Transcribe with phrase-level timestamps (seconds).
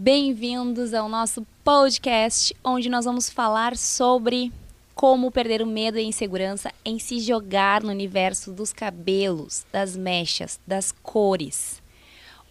[0.00, 4.52] Bem-vindos ao nosso podcast, onde nós vamos falar sobre
[4.94, 9.96] como perder o medo e a insegurança em se jogar no universo dos cabelos, das
[9.96, 11.82] mechas, das cores.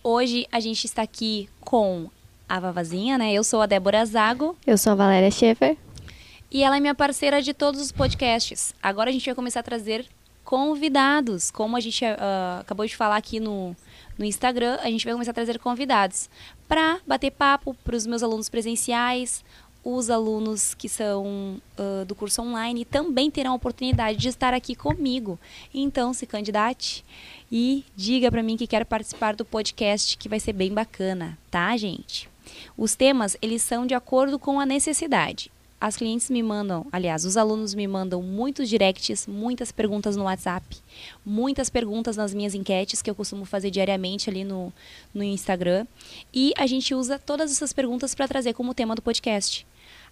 [0.03, 2.09] Hoje a gente está aqui com
[2.49, 3.31] a Vavazinha, né?
[3.31, 4.57] Eu sou a Débora Zago.
[4.67, 5.77] Eu sou a Valéria Schaefer.
[6.51, 8.75] E ela é minha parceira de todos os podcasts.
[8.83, 10.05] Agora a gente vai começar a trazer
[10.47, 11.51] convidados.
[11.51, 13.75] Como a gente uh, acabou de falar aqui no,
[14.17, 16.29] no Instagram, a gente vai começar a trazer convidados
[16.69, 19.43] para bater papo para os meus alunos presenciais.
[19.83, 24.73] Os alunos que são uh, do curso online também terão a oportunidade de estar aqui
[24.73, 25.37] comigo.
[25.73, 27.03] Então, se candidate
[27.51, 31.75] e diga para mim que quer participar do podcast, que vai ser bem bacana, tá,
[31.75, 32.29] gente?
[32.77, 37.37] Os temas, eles são de acordo com a necessidade as clientes me mandam, aliás, os
[37.37, 40.65] alunos me mandam muitos directs, muitas perguntas no WhatsApp,
[41.23, 44.73] muitas perguntas nas minhas enquetes que eu costumo fazer diariamente ali no,
[45.13, 45.85] no Instagram.
[46.33, 49.66] E a gente usa todas essas perguntas para trazer como tema do podcast.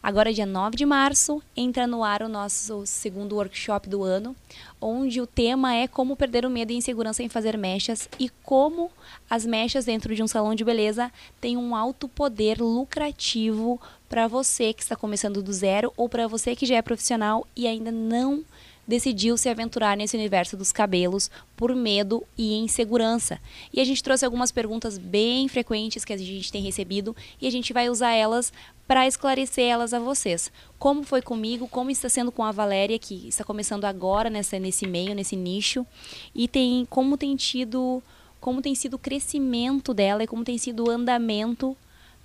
[0.05, 4.35] Agora, dia 9 de março, entra no ar o nosso segundo workshop do ano,
[4.79, 8.91] onde o tema é como perder o medo e insegurança em fazer mechas e como
[9.27, 11.11] as mechas dentro de um salão de beleza
[11.41, 16.55] têm um alto poder lucrativo para você que está começando do zero ou para você
[16.55, 18.45] que já é profissional e ainda não
[18.87, 23.39] decidiu se aventurar nesse universo dos cabelos por medo e insegurança.
[23.73, 27.51] E a gente trouxe algumas perguntas bem frequentes que a gente tem recebido e a
[27.51, 28.53] gente vai usar elas
[28.87, 30.51] para esclarecer elas a vocês.
[30.77, 34.87] Como foi comigo, como está sendo com a Valéria, que está começando agora nessa, nesse
[34.87, 35.85] meio, nesse nicho,
[36.33, 38.01] e tem como tem tido,
[38.39, 41.75] como tem sido o crescimento dela e como tem sido o andamento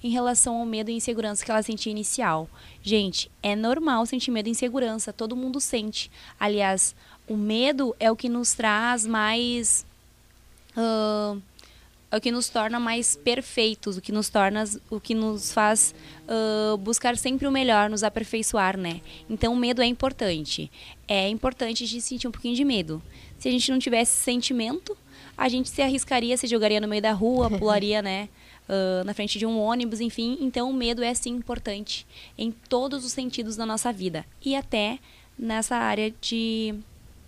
[0.03, 2.49] em relação ao medo e insegurança que ela sentia inicial.
[2.83, 6.11] Gente, é normal sentir medo e insegurança, todo mundo sente.
[6.39, 6.95] Aliás,
[7.29, 9.87] o medo é o que nos traz mais.
[10.77, 11.41] Uh,
[12.11, 15.95] é o que nos torna mais perfeitos, o que nos torna, o que nos faz
[16.27, 19.01] uh, buscar sempre o melhor, nos aperfeiçoar, né?
[19.29, 20.71] Então o medo é importante.
[21.07, 23.01] É importante de sentir um pouquinho de medo.
[23.39, 24.97] Se a gente não tivesse sentimento,
[25.37, 28.29] a gente se arriscaria, se jogaria no meio da rua, pularia, né?
[28.69, 30.37] Uh, na frente de um ônibus, enfim.
[30.41, 32.07] Então o medo é sim importante
[32.37, 34.25] em todos os sentidos da nossa vida.
[34.45, 34.99] E até
[35.39, 36.75] nessa área de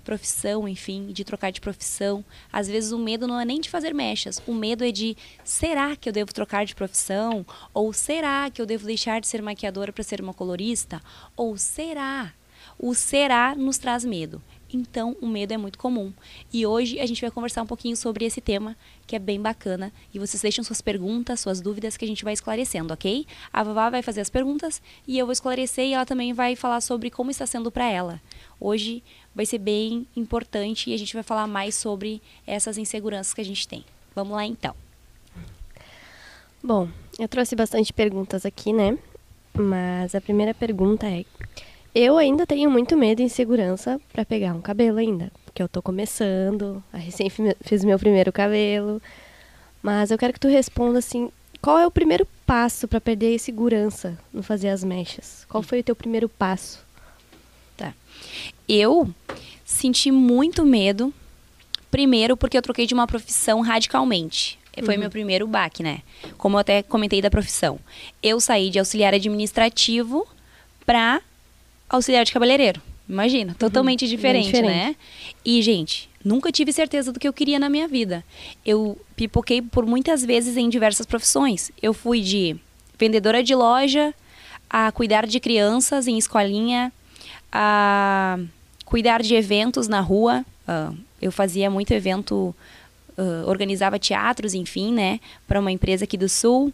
[0.02, 2.24] profissão, enfim, de trocar de profissão.
[2.52, 5.96] Às vezes o medo não é nem de fazer mechas, o medo é de será
[5.96, 7.46] que eu devo trocar de profissão?
[7.72, 11.00] Ou será que eu devo deixar de ser maquiadora para ser uma colorista?
[11.36, 12.32] Ou será?
[12.78, 14.42] O será nos traz medo.
[14.72, 16.12] Então, o medo é muito comum.
[16.52, 18.76] E hoje a gente vai conversar um pouquinho sobre esse tema,
[19.06, 19.92] que é bem bacana.
[20.14, 23.26] E vocês deixam suas perguntas, suas dúvidas, que a gente vai esclarecendo, ok?
[23.52, 26.80] A Vavá vai fazer as perguntas e eu vou esclarecer e ela também vai falar
[26.80, 28.20] sobre como está sendo para ela.
[28.58, 29.02] Hoje
[29.34, 33.44] vai ser bem importante e a gente vai falar mais sobre essas inseguranças que a
[33.44, 33.84] gente tem.
[34.14, 34.74] Vamos lá então.
[36.62, 36.88] Bom,
[37.18, 38.96] eu trouxe bastante perguntas aqui, né?
[39.54, 41.24] Mas a primeira pergunta é:
[41.94, 45.82] eu ainda tenho muito medo e insegurança para pegar um cabelo ainda, porque eu tô
[45.82, 47.28] começando, recém
[47.60, 49.02] fiz meu primeiro cabelo.
[49.82, 51.28] Mas eu quero que tu responda assim,
[51.60, 55.44] qual é o primeiro passo para perder a insegurança no fazer as mechas?
[55.48, 56.84] Qual foi o teu primeiro passo?
[58.68, 59.12] Eu
[59.64, 61.12] senti muito medo,
[61.90, 64.58] primeiro porque eu troquei de uma profissão radicalmente.
[64.84, 65.00] Foi uhum.
[65.00, 66.00] meu primeiro baque, né?
[66.38, 67.78] Como eu até comentei da profissão.
[68.22, 70.26] Eu saí de auxiliar administrativo
[70.86, 71.20] para
[71.88, 72.80] auxiliar de cabeleireiro.
[73.06, 73.58] Imagina, uhum.
[73.58, 74.96] totalmente diferente, diferente, né?
[75.44, 78.24] E, gente, nunca tive certeza do que eu queria na minha vida.
[78.64, 81.70] Eu pipoquei por muitas vezes em diversas profissões.
[81.82, 82.56] Eu fui de
[82.98, 84.14] vendedora de loja
[84.70, 86.90] a cuidar de crianças em escolinha,
[87.52, 88.38] a
[88.84, 90.44] cuidar de eventos na rua.
[90.66, 92.54] Uh, eu fazia muito evento,
[93.16, 96.72] uh, organizava teatros, enfim, né, para uma empresa aqui do Sul.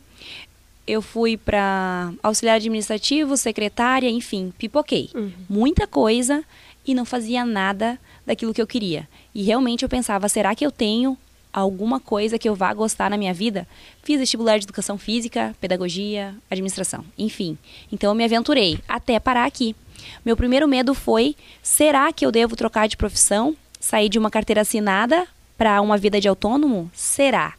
[0.87, 5.11] Eu fui para auxiliar administrativo, secretária, enfim, pipoquei.
[5.15, 5.33] Uhum.
[5.49, 6.43] Muita coisa
[6.87, 9.06] e não fazia nada daquilo que eu queria.
[9.34, 11.17] E realmente eu pensava, será que eu tenho
[11.53, 13.69] alguma coisa que eu vá gostar na minha vida?
[14.03, 17.58] Fiz vestibular de educação física, pedagogia, administração, enfim.
[17.93, 19.76] Então eu me aventurei até parar aqui.
[20.25, 23.56] Meu primeiro medo foi: será que eu devo trocar de profissão?
[23.81, 25.26] Sair de uma carteira assinada
[25.56, 26.90] para uma vida de autônomo?
[26.94, 27.55] Será?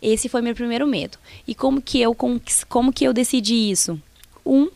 [0.00, 1.18] Esse foi meu primeiro medo.
[1.46, 2.16] E como que eu
[2.68, 4.00] como que eu decidi isso?
[4.44, 4.68] Um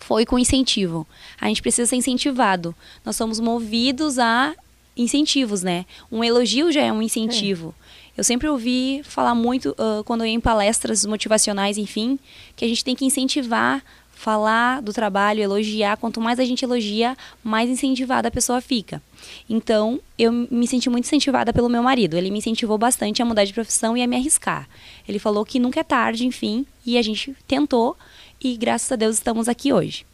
[0.00, 1.06] foi com incentivo.
[1.40, 2.74] A gente precisa ser incentivado.
[3.04, 4.54] Nós somos movidos a
[4.96, 5.86] incentivos, né?
[6.10, 7.74] Um elogio já é um incentivo.
[7.78, 7.82] É.
[8.18, 12.18] Eu sempre ouvi falar muito uh, quando eu ia em palestras motivacionais, enfim,
[12.54, 13.82] que a gente tem que incentivar
[14.22, 15.96] falar do trabalho, elogiar.
[15.96, 19.02] Quanto mais a gente elogia, mais incentivada a pessoa fica.
[19.50, 22.16] Então, eu me senti muito incentivada pelo meu marido.
[22.16, 24.68] Ele me incentivou bastante a mudar de profissão e a me arriscar.
[25.08, 27.96] Ele falou que nunca é tarde, enfim, e a gente tentou
[28.40, 30.06] e graças a Deus estamos aqui hoje.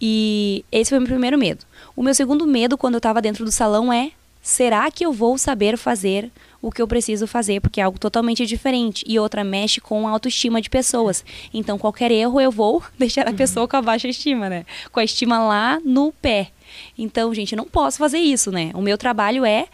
[0.00, 1.64] E esse foi o meu primeiro medo.
[1.94, 4.10] O meu segundo medo quando eu estava dentro do salão é:
[4.42, 6.30] será que eu vou saber fazer
[6.62, 7.60] o que eu preciso fazer?
[7.60, 9.04] Porque é algo totalmente diferente.
[9.06, 11.24] E outra mexe com a autoestima de pessoas.
[11.52, 14.64] Então, qualquer erro eu vou deixar a pessoa com a baixa estima, né?
[14.92, 16.50] Com a estima lá no pé.
[16.96, 18.70] Então, gente, eu não posso fazer isso, né?
[18.74, 19.66] O meu trabalho é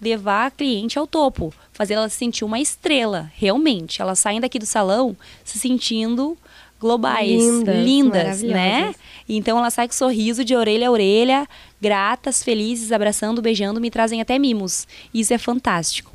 [0.00, 4.02] levar a cliente ao topo, fazer ela se sentir uma estrela, realmente.
[4.02, 6.36] Elas saem daqui do salão se sentindo
[6.80, 8.94] globais, lindas, lindas né?
[9.28, 11.48] Então ela sai com sorriso de orelha a orelha,
[11.80, 14.86] gratas, felizes, abraçando, beijando, me trazem até mimos.
[15.12, 16.12] Isso é fantástico.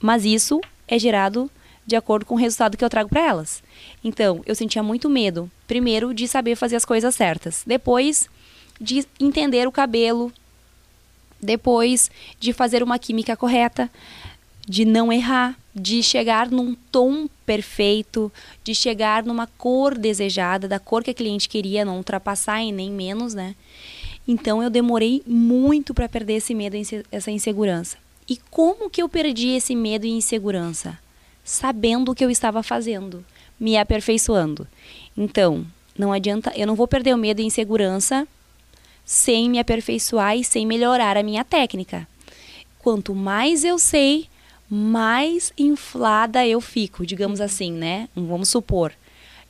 [0.00, 1.50] Mas isso é gerado
[1.86, 3.62] de acordo com o resultado que eu trago para elas.
[4.02, 8.28] Então, eu sentia muito medo, primeiro de saber fazer as coisas certas, depois
[8.80, 10.32] de entender o cabelo,
[11.40, 12.10] depois
[12.40, 13.90] de fazer uma química correta,
[14.66, 18.32] de não errar, de chegar num tom perfeito,
[18.62, 22.90] de chegar numa cor desejada, da cor que a cliente queria, não ultrapassar e nem
[22.90, 23.54] menos, né?
[24.26, 26.76] Então eu demorei muito para perder esse medo,
[27.12, 27.98] essa insegurança.
[28.28, 30.98] E como que eu perdi esse medo e insegurança?
[31.44, 33.22] Sabendo o que eu estava fazendo,
[33.60, 34.66] me aperfeiçoando.
[35.14, 35.66] Então,
[35.96, 38.26] não adianta, eu não vou perder o medo e insegurança
[39.04, 42.08] sem me aperfeiçoar e sem melhorar a minha técnica.
[42.78, 44.26] Quanto mais eu sei,
[44.68, 48.08] mais inflada eu fico, digamos assim, né?
[48.14, 48.92] Vamos supor.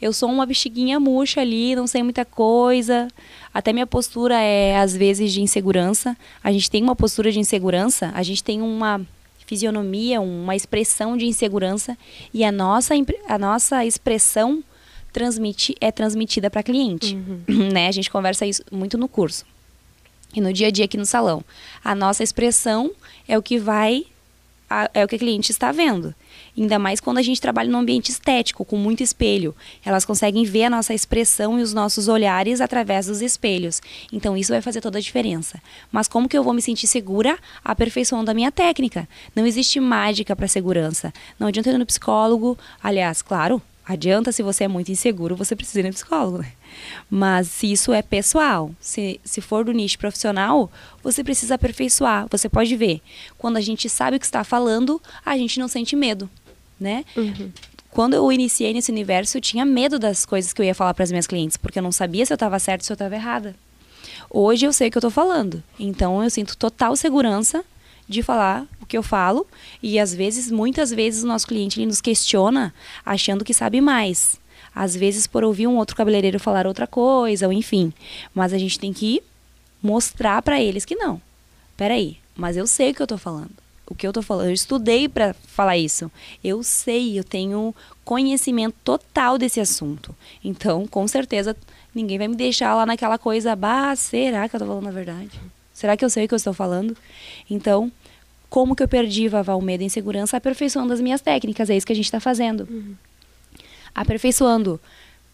[0.01, 3.09] Eu sou uma bexiguinha murcha ali, não sei muita coisa.
[3.53, 6.17] Até minha postura é, às vezes, de insegurança.
[6.43, 9.01] A gente tem uma postura de insegurança, a gente tem uma
[9.47, 11.97] fisionomia, uma expressão de insegurança.
[12.33, 12.95] E a nossa,
[13.29, 14.63] a nossa expressão
[15.13, 17.15] transmite, é transmitida para cliente.
[17.15, 17.71] Uhum.
[17.73, 17.89] Né?
[17.89, 19.47] A gente conversa isso muito no curso.
[20.35, 21.45] E no dia a dia aqui no salão.
[21.83, 22.91] A nossa expressão
[23.29, 24.05] é o que vai
[24.69, 26.15] a, é o que a cliente está vendo.
[26.57, 29.55] Ainda mais quando a gente trabalha num ambiente estético, com muito espelho.
[29.85, 33.81] Elas conseguem ver a nossa expressão e os nossos olhares através dos espelhos.
[34.13, 35.61] Então isso vai fazer toda a diferença.
[35.91, 37.39] Mas como que eu vou me sentir segura?
[37.65, 39.09] Aperfeiçoando a minha técnica.
[39.35, 41.13] Não existe mágica para segurança.
[41.39, 42.57] Não adianta ir no psicólogo.
[42.83, 46.39] Aliás, claro, Adianta se você é muito inseguro, você precisa ir no psicólogo.
[46.39, 46.53] Né?
[47.11, 50.71] Mas se isso é pessoal, se, se for do nicho profissional,
[51.03, 52.27] você precisa aperfeiçoar.
[52.31, 53.01] Você pode ver,
[53.39, 56.29] quando a gente sabe o que está falando, a gente não sente medo,
[56.79, 57.05] né?
[57.17, 57.51] Uhum.
[57.91, 61.05] Quando eu iniciei nesse universo, eu tinha medo das coisas que eu ia falar para
[61.05, 63.15] as minhas clientes, porque eu não sabia se eu estava certa ou se eu estava
[63.15, 63.55] errada.
[64.29, 67.65] Hoje eu sei o que eu estou falando, então eu sinto total segurança
[68.09, 69.47] de falar o que eu falo
[69.83, 72.75] e às vezes, muitas vezes o nosso cliente ele nos questiona
[73.05, 74.41] achando que sabe mais.
[74.75, 77.93] Às vezes por ouvir um outro cabeleireiro falar outra coisa, ou enfim.
[78.35, 79.23] Mas a gente tem que
[79.83, 81.21] mostrar para eles que não.
[81.77, 83.51] Peraí, mas eu sei o que eu tô falando.
[83.87, 86.11] O que eu tô falando, eu estudei para falar isso.
[86.43, 87.75] Eu sei, eu tenho
[88.05, 90.15] conhecimento total desse assunto.
[90.43, 91.55] Então, com certeza,
[91.95, 95.39] ninguém vai me deixar lá naquela coisa, bah, será que eu tô falando a verdade?
[95.75, 96.97] Será que eu sei o que eu estou falando?
[97.51, 97.93] Então,
[98.49, 100.37] como que eu perdi, Vavá, o medo e insegurança?
[100.37, 102.67] Aperfeiçoando as minhas técnicas, é isso que a gente está fazendo.
[102.71, 102.95] Uhum.
[103.95, 104.81] Aperfeiçoando,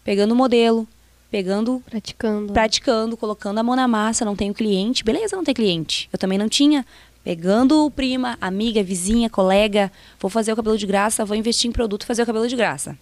[0.03, 0.87] pegando o modelo,
[1.29, 1.81] pegando...
[1.89, 2.53] Praticando.
[2.53, 5.03] Praticando, colocando a mão na massa, não tenho cliente.
[5.03, 6.09] Beleza, não tem cliente.
[6.11, 6.85] Eu também não tinha.
[7.23, 12.05] Pegando prima, amiga, vizinha, colega, vou fazer o cabelo de graça, vou investir em produto
[12.05, 12.97] fazer o cabelo de graça.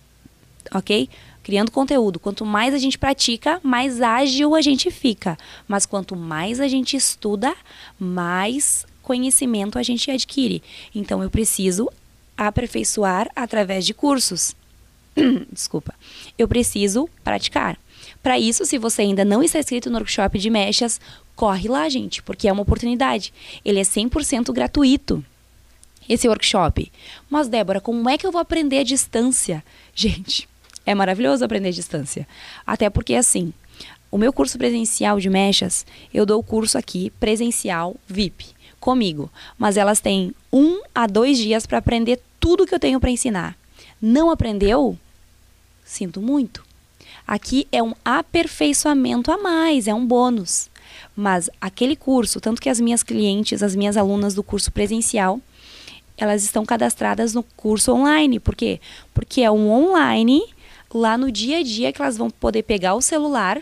[0.73, 1.09] Ok?
[1.44, 2.19] criando conteúdo.
[2.19, 5.37] Quanto mais a gente pratica, mais ágil a gente fica.
[5.68, 7.56] Mas quanto mais a gente estuda,
[7.99, 10.61] mais conhecimento a gente adquire.
[10.94, 11.89] Então eu preciso
[12.37, 14.56] aperfeiçoar através de cursos.
[15.51, 15.94] Desculpa.
[16.37, 17.78] Eu preciso praticar.
[18.21, 20.99] Para isso, se você ainda não está inscrito no workshop de mechas,
[21.35, 23.33] corre lá, gente, porque é uma oportunidade.
[23.63, 25.23] Ele é 100% gratuito.
[26.07, 26.92] Esse workshop.
[27.30, 29.63] Mas Débora, como é que eu vou aprender à distância?
[29.94, 30.49] Gente,
[30.85, 32.28] é maravilhoso aprender à distância.
[32.66, 33.54] Até porque, assim,
[34.11, 38.47] o meu curso presencial de mechas, eu dou o curso aqui presencial VIP
[38.80, 43.11] comigo, mas elas têm um a dois dias para aprender tudo que eu tenho para
[43.11, 43.56] ensinar.
[44.01, 44.97] Não aprendeu?
[45.83, 46.63] Sinto muito.
[47.27, 50.69] Aqui é um aperfeiçoamento a mais, é um bônus.
[51.15, 55.39] Mas aquele curso, tanto que as minhas clientes, as minhas alunas do curso presencial,
[56.18, 58.39] elas estão cadastradas no curso online.
[58.39, 58.79] Por quê?
[59.13, 60.44] Porque é um online
[60.94, 63.61] lá no dia a dia que elas vão poder pegar o celular,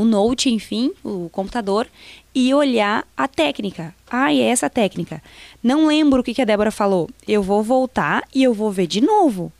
[0.00, 1.86] o note, enfim, o computador
[2.34, 3.94] e olhar a técnica.
[4.10, 5.22] Ah, é essa técnica.
[5.62, 7.08] Não lembro o que, que a Débora falou.
[7.26, 9.52] Eu vou voltar e eu vou ver de novo.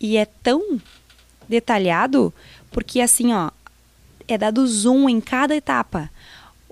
[0.00, 0.80] E é tão
[1.48, 2.32] detalhado
[2.70, 3.50] porque assim, ó,
[4.26, 6.10] é dado zoom em cada etapa.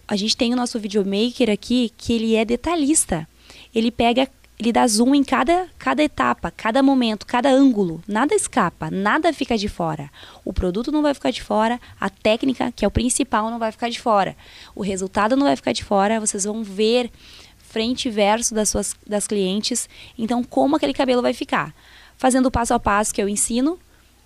[0.07, 3.27] A gente tem o nosso videomaker aqui que ele é detalhista.
[3.75, 4.29] Ele pega
[4.59, 8.03] ele dá zoom em cada, cada etapa, cada momento, cada ângulo.
[8.09, 10.11] Nada escapa, nada fica de fora.
[10.45, 13.71] O produto não vai ficar de fora, a técnica, que é o principal, não vai
[13.71, 14.35] ficar de fora.
[14.75, 17.11] O resultado não vai ficar de fora, vocês vão ver
[17.59, 21.75] frente e verso das suas das clientes, então como aquele cabelo vai ficar.
[22.17, 23.79] Fazendo o passo a passo que eu ensino,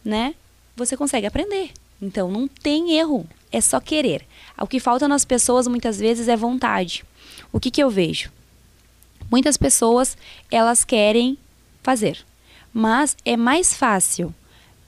[0.04, 0.34] né?
[0.76, 1.72] Você consegue aprender.
[2.00, 4.24] Então não tem erro, é só querer.
[4.56, 7.04] O que falta nas pessoas muitas vezes é vontade.
[7.52, 8.30] O que que eu vejo?
[9.30, 10.16] Muitas pessoas,
[10.50, 11.38] elas querem
[11.82, 12.18] fazer,
[12.72, 14.34] mas é mais fácil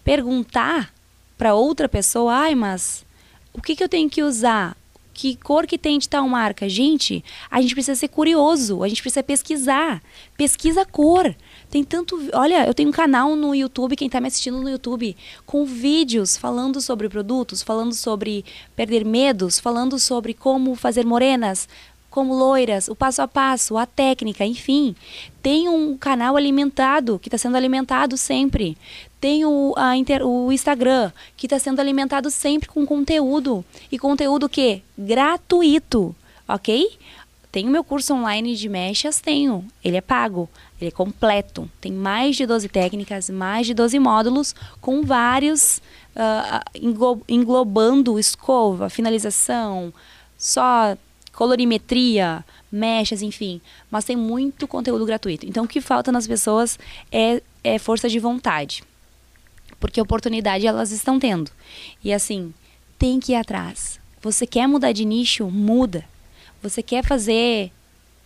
[0.05, 0.93] perguntar
[1.39, 3.05] para outra pessoa, ai, mas
[3.53, 4.77] o que, que eu tenho que usar?
[5.15, 6.69] Que cor que tem de tal marca?
[6.69, 10.03] Gente, a gente precisa ser curioso, a gente precisa pesquisar.
[10.39, 11.35] Pesquisa a cor.
[11.71, 12.19] Tem tanto.
[12.33, 16.37] Olha, eu tenho um canal no YouTube, quem está me assistindo no YouTube, com vídeos
[16.37, 18.43] falando sobre produtos, falando sobre
[18.75, 21.69] perder medos, falando sobre como fazer morenas,
[22.13, 24.95] como loiras, o passo a passo, a técnica, enfim.
[25.43, 28.77] Tem um canal alimentado, que está sendo alimentado sempre.
[29.19, 33.65] Tem o, a inter, o Instagram, que está sendo alimentado sempre com conteúdo.
[33.91, 34.83] E conteúdo que?
[34.97, 36.15] Gratuito,
[36.47, 36.99] ok?
[37.51, 39.21] Tenho meu curso online de mechas?
[39.21, 39.65] Tenho.
[39.83, 40.49] Ele é pago.
[40.81, 41.71] Ele é completo.
[41.81, 45.81] Tem mais de 12 técnicas, mais de 12 módulos, com vários
[46.15, 49.93] uh, englobando escova, finalização,
[50.37, 50.97] só
[51.33, 53.61] colorimetria, mechas, enfim.
[53.91, 55.47] Mas tem muito conteúdo gratuito.
[55.47, 56.79] Então, o que falta nas pessoas
[57.11, 58.85] é, é força de vontade.
[59.81, 61.51] Porque oportunidade elas estão tendo.
[62.05, 62.55] E assim,
[62.99, 63.99] tem que ir atrás.
[64.21, 65.51] Você quer mudar de nicho?
[65.51, 66.05] Muda.
[66.63, 67.73] Você quer fazer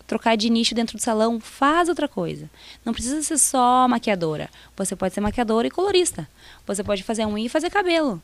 [0.06, 2.48] trocar de nicho dentro do salão, faz outra coisa.
[2.84, 4.48] Não precisa ser só maquiadora.
[4.76, 6.28] Você pode ser maquiadora e colorista.
[6.66, 8.22] Você pode fazer unha e fazer cabelo.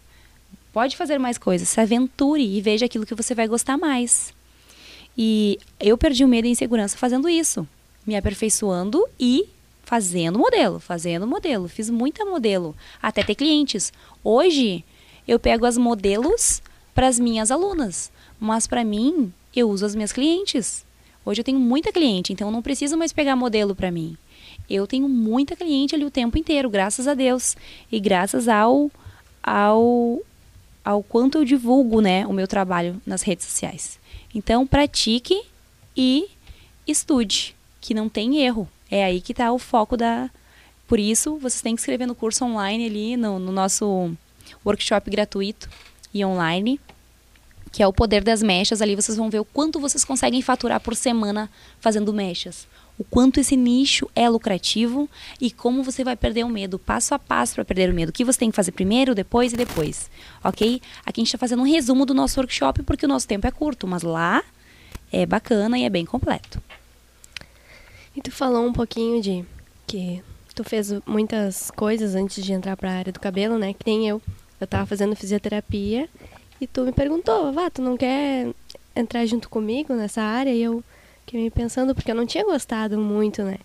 [0.72, 1.68] Pode fazer mais coisas.
[1.68, 4.32] Se aventure e veja aquilo que você vai gostar mais.
[5.16, 7.66] E eu perdi o medo e a insegurança fazendo isso,
[8.06, 9.48] me aperfeiçoando e
[9.82, 11.68] fazendo modelo, fazendo modelo.
[11.68, 13.92] Fiz muita modelo, até ter clientes.
[14.24, 14.84] Hoje
[15.28, 16.62] eu pego as modelos
[16.94, 20.84] para as minhas alunas, mas para mim eu uso as minhas clientes.
[21.24, 24.16] Hoje eu tenho muita cliente, então eu não preciso mais pegar modelo para mim.
[24.68, 27.56] Eu tenho muita cliente ali o tempo inteiro, graças a Deus
[27.90, 28.90] e graças ao
[29.42, 30.20] ao
[30.84, 34.00] ao quanto eu divulgo, né, o meu trabalho nas redes sociais.
[34.34, 35.42] Então, pratique
[35.96, 36.28] e
[36.86, 38.68] estude, que não tem erro.
[38.90, 40.30] É aí que está o foco da.
[40.86, 44.14] Por isso, vocês têm que escrever no curso online ali, no, no nosso
[44.64, 45.68] workshop gratuito
[46.12, 46.78] e online,
[47.70, 48.82] que é o poder das mechas.
[48.82, 52.66] Ali vocês vão ver o quanto vocês conseguem faturar por semana fazendo mechas.
[53.02, 57.18] O quanto esse nicho é lucrativo e como você vai perder o medo, passo a
[57.18, 58.10] passo para perder o medo.
[58.10, 60.08] O que você tem que fazer primeiro, depois e depois.
[60.44, 60.80] Ok?
[61.04, 63.50] Aqui a gente está fazendo um resumo do nosso workshop porque o nosso tempo é
[63.50, 64.44] curto, mas lá
[65.10, 66.62] é bacana e é bem completo.
[68.14, 69.44] E tu falou um pouquinho de
[69.84, 70.22] que
[70.54, 73.72] tu fez muitas coisas antes de entrar para a área do cabelo, né?
[73.72, 74.22] Que nem eu.
[74.60, 76.08] Eu estava fazendo fisioterapia
[76.60, 78.54] e tu me perguntou, Vá, tu não quer
[78.94, 80.54] entrar junto comigo nessa área?
[80.54, 80.84] E eu
[81.24, 83.58] fiquei pensando, porque eu não tinha gostado muito, né?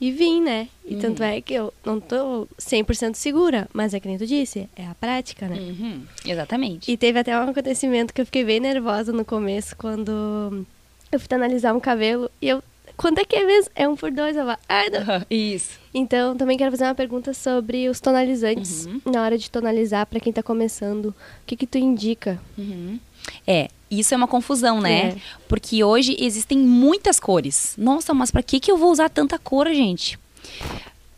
[0.00, 0.68] E vim, né?
[0.84, 1.00] E uhum.
[1.00, 4.86] tanto é que eu não tô 100% segura, mas é que nem tu disse, é
[4.86, 5.56] a prática, né?
[5.56, 6.02] Uhum.
[6.24, 6.90] Exatamente.
[6.90, 10.66] E teve até um acontecimento que eu fiquei bem nervosa no começo, quando
[11.12, 12.62] eu fui analisar um cabelo e eu...
[12.96, 13.70] Quanto é que é mesmo?
[13.74, 15.24] É um por dois, eu Ai, não.
[15.30, 15.78] Isso.
[15.92, 18.84] Então, também quero fazer uma pergunta sobre os tonalizantes.
[18.86, 19.00] Uhum.
[19.06, 21.14] Na hora de tonalizar, para quem tá começando, o
[21.46, 22.38] que que tu indica?
[22.58, 22.98] Uhum.
[23.46, 25.08] É, isso é uma confusão, né?
[25.08, 25.16] É.
[25.48, 27.74] Porque hoje existem muitas cores.
[27.76, 30.18] Nossa, mas para que que eu vou usar tanta cor, gente?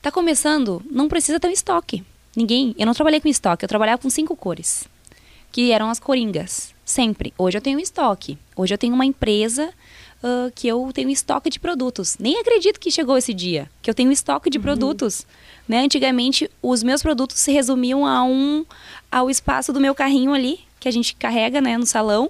[0.00, 2.02] Tá começando, não precisa ter um estoque.
[2.34, 4.88] Ninguém, eu não trabalhei com estoque, eu trabalhava com cinco cores,
[5.52, 7.32] que eram as coringas, sempre.
[7.36, 8.38] Hoje eu tenho estoque.
[8.56, 9.72] Hoje eu tenho uma empresa
[10.22, 12.16] uh, que eu tenho estoque de produtos.
[12.18, 14.62] Nem acredito que chegou esse dia, que eu tenho estoque de uhum.
[14.62, 15.26] produtos.
[15.68, 15.82] Né?
[15.84, 18.64] Antigamente, os meus produtos se resumiam a um
[19.10, 22.28] ao espaço do meu carrinho ali, que a gente carrega né, no salão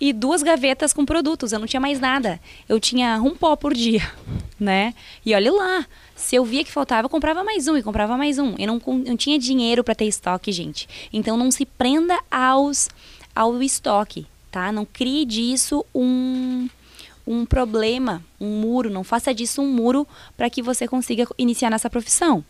[0.00, 1.52] e duas gavetas com produtos.
[1.52, 2.40] Eu não tinha mais nada.
[2.68, 4.02] Eu tinha um pó por dia,
[4.58, 4.92] né?
[5.24, 5.86] E olha lá,
[6.16, 8.56] se eu via que faltava, eu comprava mais um e comprava mais um.
[8.58, 10.88] Eu não, não tinha dinheiro para ter estoque, gente.
[11.12, 12.90] Então não se prenda aos
[13.32, 14.72] ao estoque, tá?
[14.72, 16.68] Não crie disso um
[17.24, 18.90] um problema, um muro.
[18.90, 22.44] Não faça disso um muro para que você consiga iniciar nessa profissão.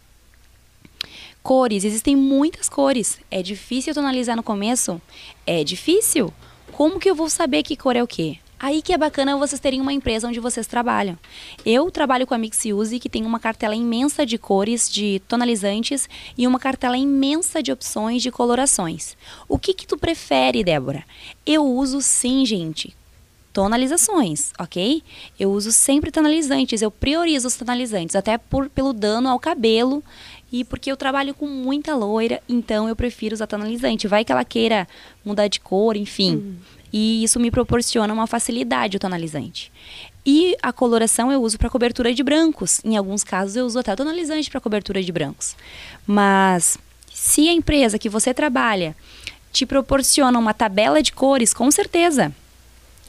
[1.45, 3.21] Cores, existem muitas cores.
[3.31, 4.99] É difícil tonalizar no começo?
[5.47, 6.33] É difícil.
[6.73, 8.39] Como que eu vou saber que cor é o quê?
[8.59, 11.19] Aí que é bacana vocês terem uma empresa onde vocês trabalham.
[11.63, 16.47] Eu trabalho com a Mixiuse, que tem uma cartela imensa de cores, de tonalizantes e
[16.47, 19.15] uma cartela imensa de opções de colorações.
[19.47, 21.05] O que que tu prefere, Débora?
[21.45, 22.97] Eu uso sim, gente,
[23.53, 25.01] tonalizações, ok?
[25.39, 30.03] Eu uso sempre tonalizantes, eu priorizo os tonalizantes, até por, pelo dano ao cabelo
[30.54, 34.06] e porque eu trabalho com muita loira, então eu prefiro usar tonalizante.
[34.06, 34.87] Vai que ela queira
[35.25, 36.37] mudar de cor, enfim.
[36.37, 36.56] Uhum.
[36.92, 39.73] E isso me proporciona uma facilidade o tonalizante.
[40.25, 42.80] E a coloração eu uso para cobertura de brancos.
[42.84, 45.56] Em alguns casos eu uso até tonalizante para cobertura de brancos.
[46.06, 46.78] Mas
[47.12, 48.94] se a empresa que você trabalha
[49.52, 52.32] te proporciona uma tabela de cores, com certeza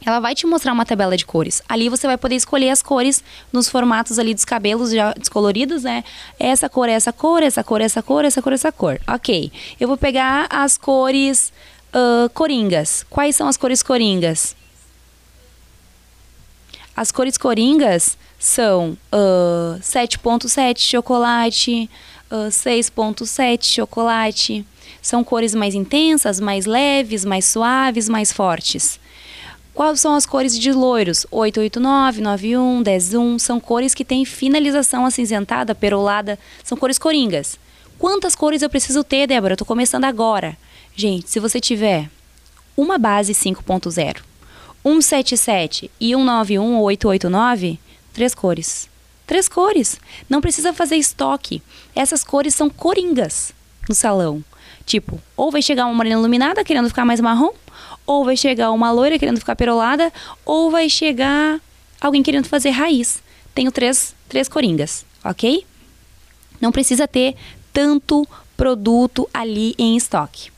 [0.05, 1.62] ela vai te mostrar uma tabela de cores.
[1.67, 6.03] Ali você vai poder escolher as cores nos formatos ali dos cabelos já descoloridos, né?
[6.39, 9.01] Essa cor, essa cor, essa cor, essa cor, essa cor, essa cor.
[9.07, 9.51] Ok.
[9.79, 11.51] Eu vou pegar as cores
[11.93, 13.03] uh, coringas.
[13.09, 14.55] Quais são as cores coringas?
[16.95, 21.89] As cores coringas são uh, 7.7 chocolate,
[22.31, 24.65] uh, 6.7 chocolate.
[25.01, 29.00] São cores mais intensas, mais leves, mais suaves, mais fortes.
[29.75, 31.27] Quais são as cores de loiros?
[31.29, 33.39] 889, 91, 101.
[33.39, 36.39] São cores que têm finalização acinzentada, perolada.
[36.63, 37.60] São cores coringas.
[38.00, 39.51] Quantas cores eu preciso ter, Débora?
[39.51, 40.58] Eu tô começando agora.
[40.96, 42.10] Gente, se você tiver
[42.77, 44.22] uma base 5.0,
[44.82, 47.77] 177 e 191 ou 889,
[48.13, 48.89] três cores.
[49.27, 50.00] Três cores.
[50.29, 51.62] Não precisa fazer estoque.
[51.94, 53.53] Essas cores são coringas
[53.89, 54.41] no salão.
[54.86, 57.51] Tipo, ou vai chegar uma morena iluminada querendo ficar mais marrom,
[58.05, 60.12] ou vai chegar uma loira querendo ficar perolada,
[60.45, 61.59] ou vai chegar
[62.00, 63.21] alguém querendo fazer raiz.
[63.53, 65.65] Tenho três, três coringas, ok?
[66.59, 67.35] Não precisa ter
[67.74, 70.51] tanto produto ali em estoque.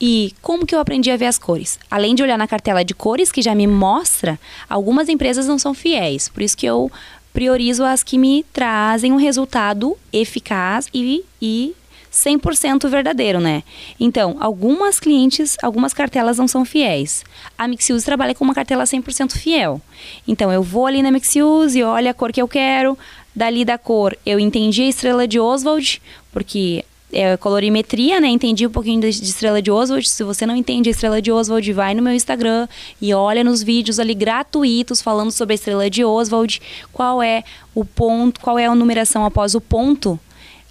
[0.00, 1.78] E como que eu aprendi a ver as cores?
[1.90, 5.72] Além de olhar na cartela de cores, que já me mostra, algumas empresas não são
[5.72, 6.28] fiéis.
[6.28, 6.90] Por isso que eu
[7.32, 11.74] priorizo as que me trazem um resultado eficaz e, e
[12.16, 13.62] 100% verdadeiro, né?
[14.00, 17.24] Então, algumas clientes, algumas cartelas não são fiéis.
[17.58, 19.80] A Mixiuse trabalha com uma cartela 100% fiel.
[20.26, 22.98] Então, eu vou ali na Mixiuse, olho a cor que eu quero,
[23.34, 26.00] dali da cor eu entendi a estrela de Oswald,
[26.32, 28.28] porque é colorimetria, né?
[28.28, 30.08] Entendi um pouquinho de, estrela de Oswald.
[30.08, 32.66] Se você não entende a estrela de Oswald, vai no meu Instagram
[33.00, 36.60] e olha nos vídeos ali gratuitos falando sobre a estrela de Oswald,
[36.92, 40.18] qual é o ponto, qual é a numeração após o ponto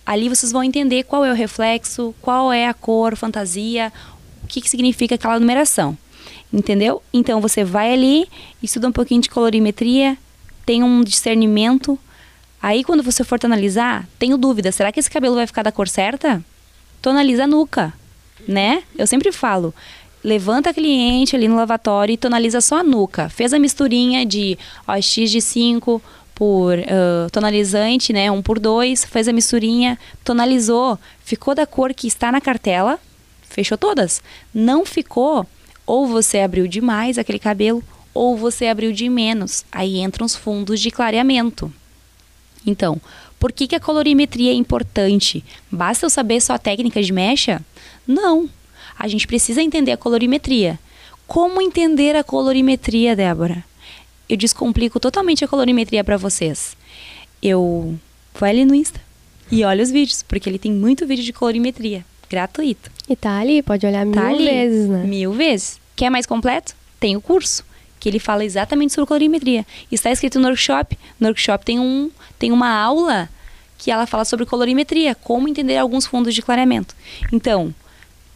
[0.06, 3.92] Ali vocês vão entender qual é o reflexo, qual é a cor, fantasia,
[4.44, 5.98] o que, que significa aquela numeração.
[6.54, 7.02] Entendeu?
[7.12, 8.28] Então você vai ali,
[8.62, 10.18] estuda um pouquinho de colorimetria,
[10.66, 11.98] tem um discernimento.
[12.62, 15.88] Aí quando você for analisar, tenho dúvida, será que esse cabelo vai ficar da cor
[15.88, 16.44] certa?
[17.02, 17.94] Tonaliza a nuca,
[18.48, 18.84] né?
[18.98, 19.74] Eu sempre falo,
[20.24, 23.30] levanta a cliente ali no lavatório e tonaliza só a nuca.
[23.30, 26.02] Fez a misturinha de OX de 5,
[26.36, 28.30] por uh, tonalizante, né?
[28.30, 33.00] Um por dois, fez a misturinha, tonalizou, ficou da cor que está na cartela,
[33.50, 34.22] fechou todas.
[34.54, 35.48] Não ficou,
[35.88, 37.82] ou você abriu demais aquele cabelo,
[38.14, 39.64] ou você abriu de menos.
[39.72, 41.74] Aí entram os fundos de clareamento.
[42.66, 43.00] Então,
[43.40, 45.44] por que, que a colorimetria é importante?
[45.72, 47.62] Basta eu saber só a técnica de mecha?
[48.06, 48.50] Não.
[48.98, 50.80] A gente precisa entender a colorimetria.
[51.28, 53.64] Como entender a colorimetria, Débora?
[54.30, 56.76] Eu descomplico totalmente a colorimetria para vocês.
[57.42, 57.98] Eu
[58.34, 59.00] vou ali no Insta
[59.52, 62.92] e olho os vídeos, porque ele tem muito vídeo de colorimetria, gratuito.
[63.08, 65.04] E tá ali, pode olhar tá mil ali, vezes, né?
[65.04, 65.80] Mil vezes.
[65.96, 66.76] Quer mais completo?
[67.00, 67.64] Tem o curso,
[68.00, 69.66] que ele fala exatamente sobre colorimetria.
[69.92, 70.98] Está escrito no workshop.
[71.20, 72.10] No workshop tem, um,
[72.40, 73.30] tem uma aula
[73.78, 76.96] que ela fala sobre colorimetria, como entender alguns fundos de clareamento.
[77.32, 77.74] Então,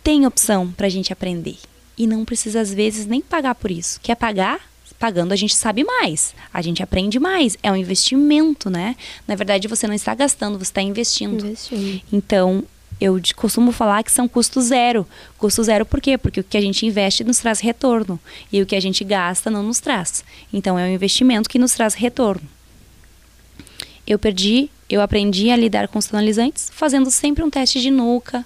[0.03, 1.57] tem opção para a gente aprender.
[1.97, 3.99] E não precisa, às vezes, nem pagar por isso.
[4.01, 4.59] Quer pagar?
[4.99, 7.57] Pagando a gente sabe mais, a gente aprende mais.
[7.63, 8.95] É um investimento, né?
[9.25, 11.45] Na verdade, você não está gastando, você está investindo.
[11.45, 12.01] investindo.
[12.11, 12.63] Então,
[12.99, 15.07] eu costumo falar que são custo zero.
[15.37, 16.17] Custo zero por quê?
[16.17, 18.19] Porque o que a gente investe nos traz retorno
[18.51, 20.25] e o que a gente gasta não nos traz.
[20.51, 22.47] Então, é um investimento que nos traz retorno.
[24.05, 28.43] Eu perdi, eu aprendi a lidar com os tonalizantes fazendo sempre um teste de nuca,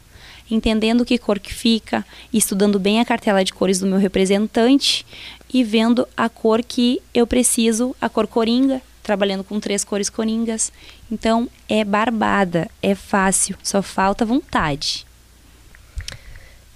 [0.52, 5.06] entendendo que cor que fica, estudando bem a cartela de cores do meu representante
[5.54, 10.72] e vendo a cor que eu preciso, a cor coringa, trabalhando com três cores coringas.
[11.12, 15.06] Então é barbada, é fácil, só falta vontade.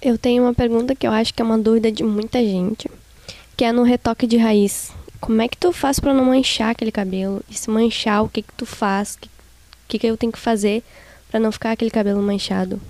[0.00, 2.88] Eu tenho uma pergunta que eu acho que é uma dúvida de muita gente,
[3.56, 4.92] que é no retoque de raiz.
[5.20, 7.42] Como é que tu faz para não manchar aquele cabelo?
[7.50, 9.14] E se manchar, o que que tu faz?
[9.14, 9.28] O que,
[9.88, 10.84] que, que eu tenho que fazer
[11.28, 12.80] para não ficar aquele cabelo manchado?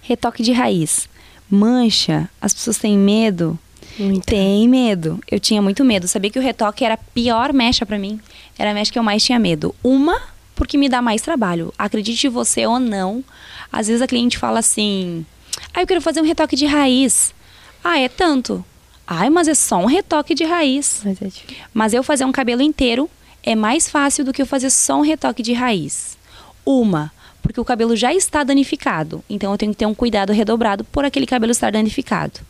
[0.00, 1.06] Retoque de raiz.
[1.50, 3.58] Mancha, as pessoas têm medo.
[3.98, 4.24] Muito.
[4.24, 5.20] Tem medo.
[5.30, 6.08] Eu tinha muito medo.
[6.08, 8.20] Sabia que o retoque era a pior mecha para mim.
[8.58, 9.74] Era a mecha que eu mais tinha medo.
[9.82, 10.20] Uma,
[10.54, 11.72] porque me dá mais trabalho.
[11.78, 13.24] Acredite você ou não,
[13.72, 15.26] às vezes a cliente fala assim:
[15.74, 17.34] Ah, eu quero fazer um retoque de raiz.
[17.82, 18.64] Ah, é tanto.
[19.06, 21.02] Ai, mas é só um retoque de raiz.
[21.04, 21.28] Mas é.
[21.74, 23.10] Mas eu fazer um cabelo inteiro
[23.42, 26.16] é mais fácil do que eu fazer só um retoque de raiz.
[26.64, 29.24] Uma, porque o cabelo já está danificado.
[29.28, 32.40] Então eu tenho que ter um cuidado redobrado por aquele cabelo estar danificado.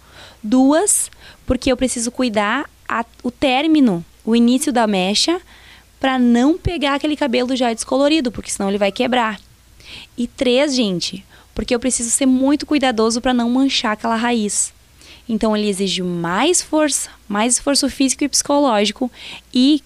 [0.43, 1.11] Duas,
[1.47, 5.41] porque eu preciso cuidar a, o término, o início da mecha,
[6.01, 9.41] para não pegar aquele cabelo já descolorido, porque senão ele vai quebrar.
[10.17, 11.25] E três, gente,
[11.55, 14.73] porque eu preciso ser muito cuidadoso para não manchar aquela raiz.
[15.29, 19.11] Então ele exige mais força, mais esforço físico e psicológico
[19.55, 19.83] e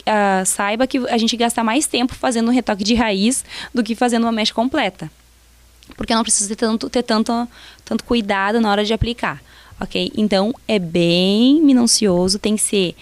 [0.00, 3.94] uh, saiba que a gente gasta mais tempo fazendo um retoque de raiz do que
[3.94, 5.10] fazendo uma mecha completa.
[5.96, 7.48] Porque eu não preciso ter tanto, ter tanto,
[7.84, 9.42] tanto cuidado na hora de aplicar,
[9.80, 10.12] ok?
[10.16, 12.94] Então, é bem minucioso, tem que ser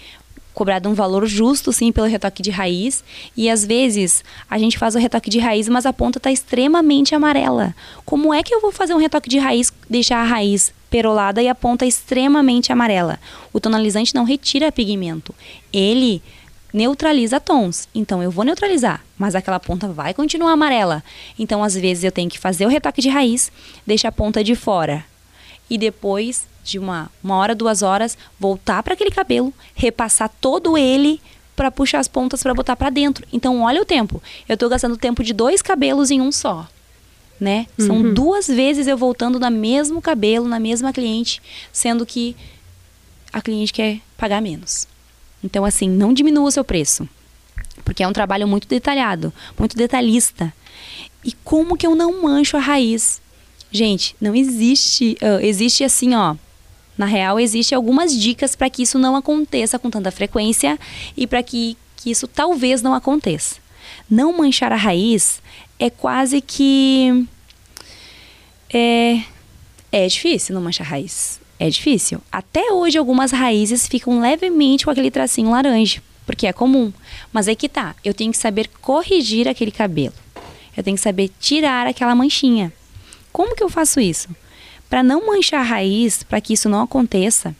[0.59, 3.01] cobrado um valor justo, sim, pelo retoque de raiz.
[3.35, 7.15] E às vezes a gente faz o retoque de raiz, mas a ponta está extremamente
[7.15, 7.73] amarela.
[8.05, 11.47] Como é que eu vou fazer um retoque de raiz, deixar a raiz perolada e
[11.47, 13.19] a ponta extremamente amarela?
[13.53, 15.33] O tonalizante não retira pigmento.
[15.71, 16.21] Ele
[16.73, 17.87] neutraliza tons.
[17.95, 21.01] Então eu vou neutralizar, mas aquela ponta vai continuar amarela.
[21.37, 23.49] Então às vezes eu tenho que fazer o retoque de raiz,
[23.87, 25.05] deixar a ponta de fora.
[25.69, 31.21] E depois de uma, uma hora, duas horas, voltar para aquele cabelo, repassar todo ele
[31.55, 33.25] para puxar as pontas para botar para dentro.
[33.33, 34.21] Então olha o tempo.
[34.47, 36.67] Eu estou gastando o tempo de dois cabelos em um só.
[37.39, 37.67] Né?
[37.77, 38.13] São Uhum.
[38.13, 42.35] duas vezes eu voltando no mesmo cabelo, na mesma cliente, sendo que
[43.31, 44.87] a cliente quer pagar menos.
[45.43, 47.07] Então, assim, não diminua o seu preço.
[47.85, 50.53] Porque é um trabalho muito detalhado, muito detalhista.
[51.23, 53.21] E como que eu não mancho a raiz?
[53.71, 55.17] Gente, não existe.
[55.21, 56.35] ah, existe assim, ó.
[56.99, 60.77] Na real, existe algumas dicas para que isso não aconteça com tanta frequência
[61.15, 63.55] e para que, que isso talvez não aconteça.
[64.09, 65.41] Não manchar a raiz
[65.79, 67.25] é quase que.
[68.69, 69.21] É,
[69.93, 71.39] é difícil não manchar a raiz.
[71.57, 72.21] É difícil.
[72.29, 76.91] Até hoje, algumas raízes ficam levemente com aquele tracinho laranja, porque é comum.
[77.31, 77.95] Mas aí que tá.
[78.03, 80.15] Eu tenho que saber corrigir aquele cabelo.
[80.75, 82.73] Eu tenho que saber tirar aquela manchinha.
[83.31, 84.27] Como que eu faço isso?
[84.89, 87.55] Para não manchar a raiz, para que isso não aconteça,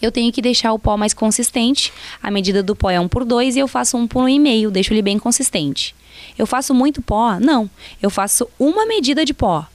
[0.00, 1.92] eu tenho que deixar o pó mais consistente.
[2.22, 4.92] A medida do pó é 1 por 2 e eu faço 1 por 1,5, deixo
[4.92, 5.94] ele bem consistente.
[6.36, 7.38] Eu faço muito pó?
[7.40, 7.68] Não.
[8.00, 9.66] Eu faço uma medida de pó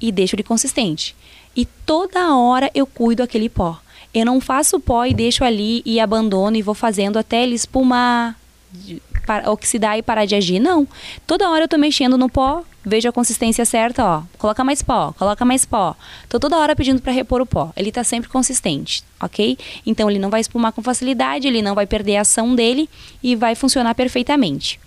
[0.00, 1.14] e deixo ele consistente.
[1.54, 3.78] E toda hora eu cuido aquele pó.
[4.12, 8.36] Eu não faço pó e deixo ali e abandono e vou fazendo até ele espumar,
[9.46, 10.58] oxidar e parar de agir.
[10.58, 10.86] Não.
[11.26, 14.22] Toda hora eu tô mexendo no pó, vejo a consistência certa, ó.
[14.38, 15.96] Coloca mais pó, coloca mais pó.
[16.28, 17.72] Tô toda hora pedindo para repor o pó.
[17.76, 19.56] Ele tá sempre consistente, ok?
[19.86, 22.88] Então ele não vai espumar com facilidade, ele não vai perder a ação dele
[23.22, 24.80] e vai funcionar perfeitamente.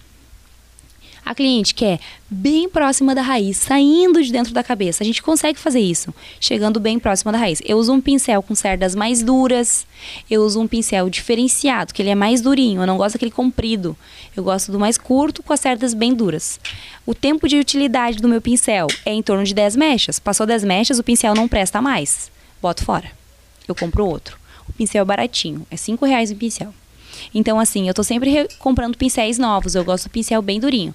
[1.26, 5.04] A cliente quer bem próxima da raiz, saindo de dentro da cabeça.
[5.04, 7.62] A gente consegue fazer isso, chegando bem próxima da raiz.
[7.64, 9.88] Eu uso um pincel com cerdas mais duras.
[10.30, 12.82] Eu uso um pincel diferenciado, que ele é mais durinho.
[12.82, 13.96] Eu não gosto daquele comprido.
[14.36, 16.60] Eu gosto do mais curto com as cerdas bem duras.
[17.06, 20.20] O tempo de utilidade do meu pincel é em torno de 10 mechas.
[20.20, 22.30] Passou 10 mechas, o pincel não presta mais.
[22.62, 23.10] Boto fora.
[23.66, 24.38] Eu compro outro.
[24.68, 26.74] O pincel é baratinho, é 5 reais o pincel.
[27.34, 29.76] Então, assim, eu tô sempre re- comprando pincéis novos.
[29.76, 30.94] Eu gosto do pincel bem durinho.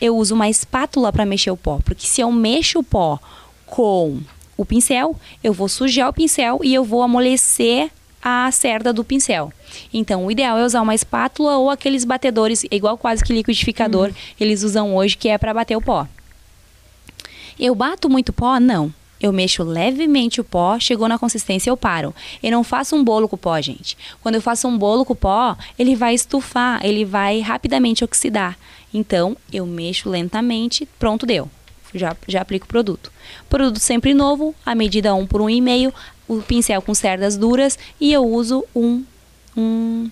[0.00, 3.18] Eu uso uma espátula para mexer o pó, porque se eu mexo o pó
[3.64, 4.18] com
[4.56, 7.90] o pincel, eu vou sujar o pincel e eu vou amolecer
[8.22, 9.52] a cerda do pincel.
[9.92, 14.62] Então, o ideal é usar uma espátula ou aqueles batedores, igual quase que liquidificador, eles
[14.62, 16.06] usam hoje, que é para bater o pó.
[17.58, 18.58] Eu bato muito pó?
[18.60, 18.92] Não.
[19.20, 22.14] Eu mexo levemente o pó, chegou na consistência, eu paro.
[22.42, 23.96] Eu não faço um bolo com pó, gente.
[24.20, 28.58] Quando eu faço um bolo com pó, ele vai estufar, ele vai rapidamente oxidar.
[28.92, 31.50] Então, eu mexo lentamente, pronto, deu.
[31.94, 33.10] Já, já aplico o produto.
[33.48, 35.92] Produto sempre novo, a medida 1 por 1,5,
[36.28, 39.02] o pincel com cerdas duras e eu uso um,
[39.56, 40.10] um,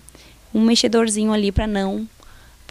[0.53, 2.07] um mexedorzinho ali para não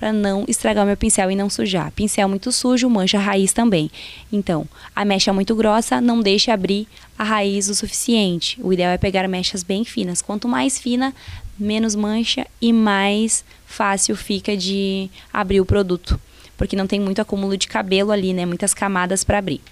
[0.04, 1.90] para não estragar o meu pincel e não sujar.
[1.92, 3.90] Pincel muito sujo, mancha a raiz também.
[4.30, 6.86] Então, a mecha muito grossa, não deixe abrir
[7.18, 8.60] a raiz o suficiente.
[8.62, 10.20] O ideal é pegar mechas bem finas.
[10.20, 11.14] Quanto mais fina,
[11.58, 16.20] menos mancha e mais fácil fica de abrir o produto,
[16.54, 18.44] porque não tem muito acúmulo de cabelo ali, né?
[18.44, 19.62] Muitas camadas para abrir.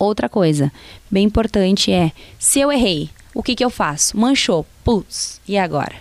[0.00, 0.72] Outra coisa
[1.08, 4.18] bem importante é, se eu errei, o que que eu faço?
[4.18, 5.94] Manchou, putz, e agora?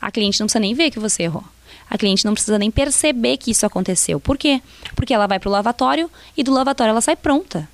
[0.00, 1.42] A cliente não precisa nem ver que você errou.
[1.90, 4.20] A cliente não precisa nem perceber que isso aconteceu.
[4.20, 4.62] Por quê?
[4.94, 7.68] Porque ela vai para o lavatório e do lavatório ela sai pronta.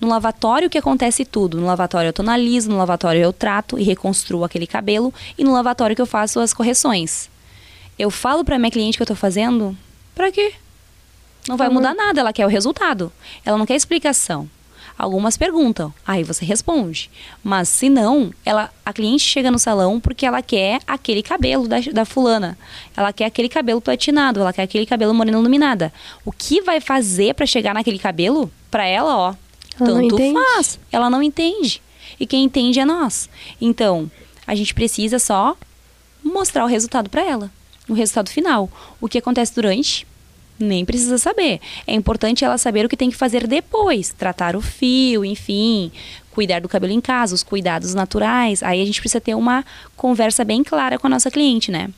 [0.00, 1.60] No lavatório que acontece tudo.
[1.60, 5.94] No lavatório eu tonalizo, no lavatório eu trato e reconstruo aquele cabelo e no lavatório
[5.94, 7.28] que eu faço as correções.
[7.98, 9.76] Eu falo para minha cliente que eu tô fazendo,
[10.14, 10.54] para quê?
[11.46, 11.74] Não vai Uhum.
[11.74, 13.12] mudar nada, ela quer o resultado.
[13.44, 14.48] Ela não quer explicação.
[14.98, 17.10] Algumas perguntam, aí você responde.
[17.42, 21.80] Mas se não, ela, a cliente chega no salão porque ela quer aquele cabelo da,
[21.80, 22.58] da fulana.
[22.96, 25.92] Ela quer aquele cabelo platinado, ela quer aquele cabelo moreno iluminada.
[26.24, 28.50] O que vai fazer para chegar naquele cabelo?
[28.70, 29.34] Para ela, ó,
[29.78, 30.78] Ela tanto faz.
[30.92, 31.82] Ela não entende.
[32.18, 33.28] E quem entende é nós.
[33.60, 34.10] Então,
[34.46, 35.56] a gente precisa só
[36.22, 37.50] mostrar o resultado para ela,
[37.88, 38.68] o resultado final.
[39.00, 40.06] O que acontece durante?
[40.60, 41.58] Nem precisa saber.
[41.86, 45.90] É importante ela saber o que tem que fazer depois, tratar o fio, enfim,
[46.30, 48.62] cuidar do cabelo em casa, os cuidados naturais.
[48.62, 49.64] Aí a gente precisa ter uma
[49.96, 51.88] conversa bem clara com a nossa cliente, né?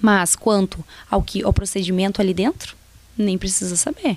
[0.00, 2.76] Mas quanto ao que ao procedimento ali dentro,
[3.16, 4.16] nem precisa saber.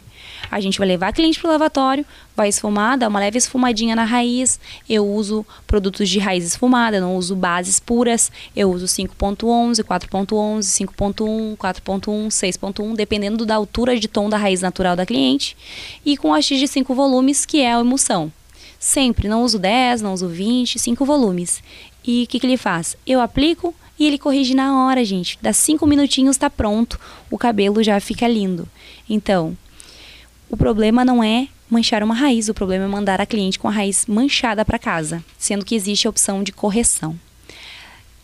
[0.50, 2.06] A gente vai levar a cliente para o lavatório,
[2.36, 4.60] vai esfumar, dar uma leve esfumadinha na raiz.
[4.88, 8.32] Eu uso produtos de raiz esfumada, não uso bases puras.
[8.56, 14.96] Eu uso 5.11, 4.11, 5.1, 4.1, 6.1, dependendo da altura de tom da raiz natural
[14.96, 15.58] da cliente.
[16.06, 18.32] E com X de 5 volumes, que é a emulsão.
[18.80, 21.62] Sempre, não uso 10, não uso 20, 5 volumes.
[22.06, 22.96] E o que, que ele faz?
[23.06, 25.38] Eu aplico e ele corrige na hora, gente.
[25.42, 27.00] Dá 5 minutinhos, tá pronto.
[27.30, 28.68] O cabelo já fica lindo.
[29.10, 29.58] Então,
[30.50, 33.72] o problema não é manchar uma raiz, o problema é mandar a cliente com a
[33.72, 37.18] raiz manchada para casa, sendo que existe a opção de correção.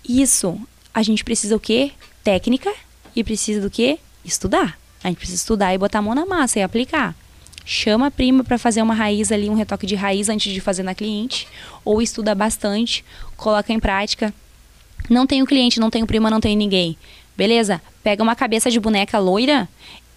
[0.08, 0.60] Isso,
[0.94, 1.92] a gente precisa o quê?
[2.24, 2.72] Técnica
[3.16, 3.98] e precisa do quê?
[4.24, 4.78] Estudar.
[5.04, 7.16] A gente precisa estudar e botar a mão na massa e aplicar.
[7.66, 10.84] Chama a prima para fazer uma raiz ali, um retoque de raiz antes de fazer
[10.84, 11.48] na cliente,
[11.86, 13.04] ou estuda bastante,
[13.38, 14.34] coloca em prática.
[15.10, 16.98] Não tenho cliente, não tenho prima, não tenho ninguém.
[17.36, 17.82] Beleza?
[18.04, 19.68] Pega uma cabeça de boneca loira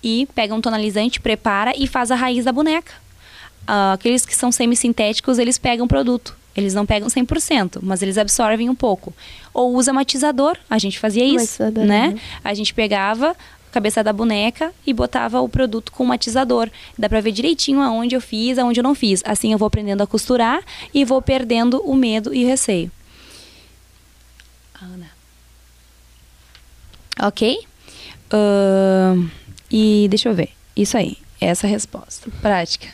[0.02, 2.92] e pega um tonalizante, prepara e faz a raiz da boneca.
[3.66, 6.36] Ah, aqueles que são semissintéticos, eles pegam produto.
[6.56, 9.12] Eles não pegam 100%, mas eles absorvem um pouco.
[9.52, 12.08] Ou usa matizador, a gente fazia isso, Matizador, né?
[12.08, 12.18] uhum.
[12.44, 16.70] A gente pegava a cabeça da boneca e botava o produto com matizador.
[16.96, 19.20] Dá pra ver direitinho aonde eu fiz, aonde eu não fiz.
[19.24, 20.60] Assim eu vou aprendendo a costurar
[20.92, 22.90] e vou perdendo o medo e o receio.
[24.84, 25.10] Ana.
[27.20, 27.66] Ok?
[28.30, 29.28] Ahn,
[29.70, 30.50] e deixa eu ver.
[30.76, 31.18] Isso aí.
[31.40, 32.30] Essa é a resposta.
[32.40, 32.88] Prática.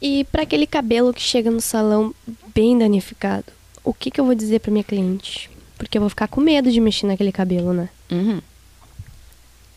[0.00, 2.14] E para aquele cabelo que chega no salão
[2.54, 5.50] bem danificado, o que, que eu vou dizer para minha cliente?
[5.76, 7.88] Porque eu vou ficar com medo de mexer naquele cabelo, né?
[8.10, 8.40] Uhum.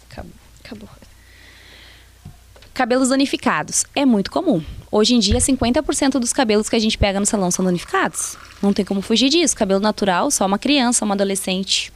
[0.09, 0.31] Acabou.
[0.63, 0.89] Acabou.
[2.73, 3.85] Cabelos danificados.
[3.93, 4.63] É muito comum.
[4.89, 8.37] Hoje em dia, 50% dos cabelos que a gente pega no salão são danificados.
[8.61, 9.55] Não tem como fugir disso.
[9.55, 11.91] Cabelo natural, só uma criança, uma adolescente.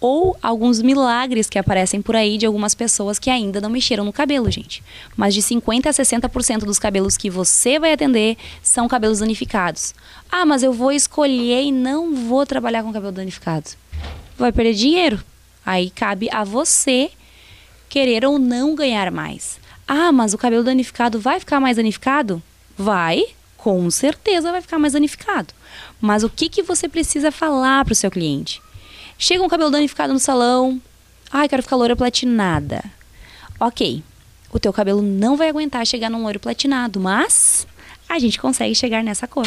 [0.00, 4.12] Ou alguns milagres que aparecem por aí de algumas pessoas que ainda não mexeram no
[4.12, 4.82] cabelo, gente.
[5.16, 9.94] Mas de 50% a 60% dos cabelos que você vai atender são cabelos danificados.
[10.30, 13.70] Ah, mas eu vou escolher e não vou trabalhar com cabelo danificado.
[14.36, 15.22] Vai perder dinheiro.
[15.64, 17.10] Aí cabe a você
[17.88, 19.62] querer ou não ganhar mais.
[19.86, 22.42] Ah, mas o cabelo danificado vai ficar mais danificado?
[22.76, 23.24] Vai,
[23.56, 25.52] com certeza vai ficar mais danificado.
[26.00, 28.62] Mas o que, que você precisa falar para o seu cliente?
[29.18, 30.80] Chega um cabelo danificado no salão.
[31.30, 32.82] Ai, quero ficar loira platinada.
[33.60, 34.02] Ok,
[34.52, 37.66] o teu cabelo não vai aguentar chegar num loiro platinado, mas
[38.08, 39.46] a gente consegue chegar nessa cor.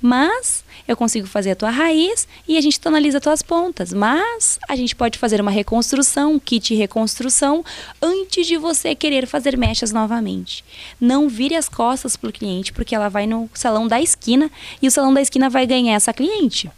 [0.00, 3.92] Mas eu consigo fazer a tua raiz e a gente tonaliza as tuas pontas.
[3.92, 7.62] Mas a gente pode fazer uma reconstrução, um kit reconstrução,
[8.00, 10.64] antes de você querer fazer mechas novamente.
[10.98, 14.90] Não vire as costas pro cliente, porque ela vai no salão da esquina e o
[14.90, 16.70] salão da esquina vai ganhar essa cliente.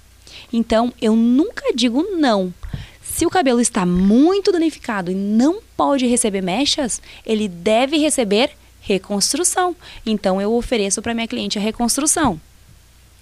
[0.53, 2.53] Então, eu nunca digo não.
[3.01, 9.77] Se o cabelo está muito danificado e não pode receber mechas, ele deve receber reconstrução.
[10.05, 12.41] Então, eu ofereço para minha cliente a reconstrução.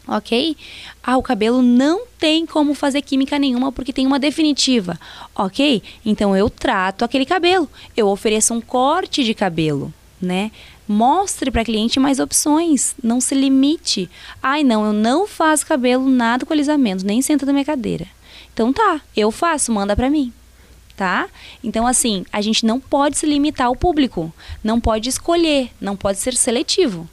[0.08, 0.56] Ok?
[1.02, 4.98] Ah, o cabelo não tem como fazer química nenhuma porque tem uma definitiva.
[5.34, 5.82] Ok?
[6.04, 7.68] Então eu trato aquele cabelo.
[7.94, 10.50] Eu ofereço um corte de cabelo, né?
[10.88, 12.94] Mostre para cliente mais opções.
[13.02, 14.08] Não se limite.
[14.42, 18.06] Ai, não, eu não faço cabelo nada com alisamento, nem senta na minha cadeira.
[18.54, 20.32] Então tá, eu faço, manda para mim.
[20.96, 21.28] Tá?
[21.62, 24.32] Então, assim, a gente não pode se limitar ao público.
[24.64, 27.08] Não pode escolher, não pode ser seletivo.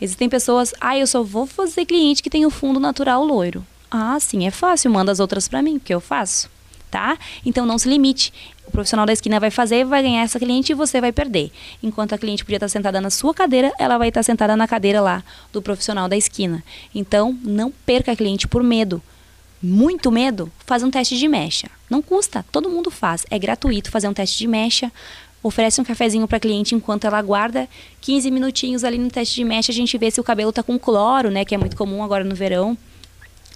[0.00, 3.66] Existem pessoas, ah, eu só vou fazer cliente que tem o fundo natural loiro.
[3.90, 6.48] Ah, sim, é fácil, manda as outras para mim, porque eu faço,
[6.90, 7.18] tá?
[7.44, 8.32] Então não se limite.
[8.66, 11.50] O profissional da esquina vai fazer, vai ganhar essa cliente e você vai perder.
[11.82, 15.00] Enquanto a cliente podia estar sentada na sua cadeira, ela vai estar sentada na cadeira
[15.00, 16.62] lá do profissional da esquina.
[16.94, 19.02] Então, não perca a cliente por medo.
[19.60, 20.52] Muito medo?
[20.66, 21.68] Faz um teste de mecha.
[21.90, 23.26] Não custa, todo mundo faz.
[23.30, 24.92] É gratuito fazer um teste de mecha
[25.48, 27.68] oferece um cafezinho para cliente enquanto ela aguarda
[28.02, 30.78] 15 minutinhos ali no teste de mecha, a gente vê se o cabelo tá com
[30.78, 32.76] cloro, né, que é muito comum agora no verão.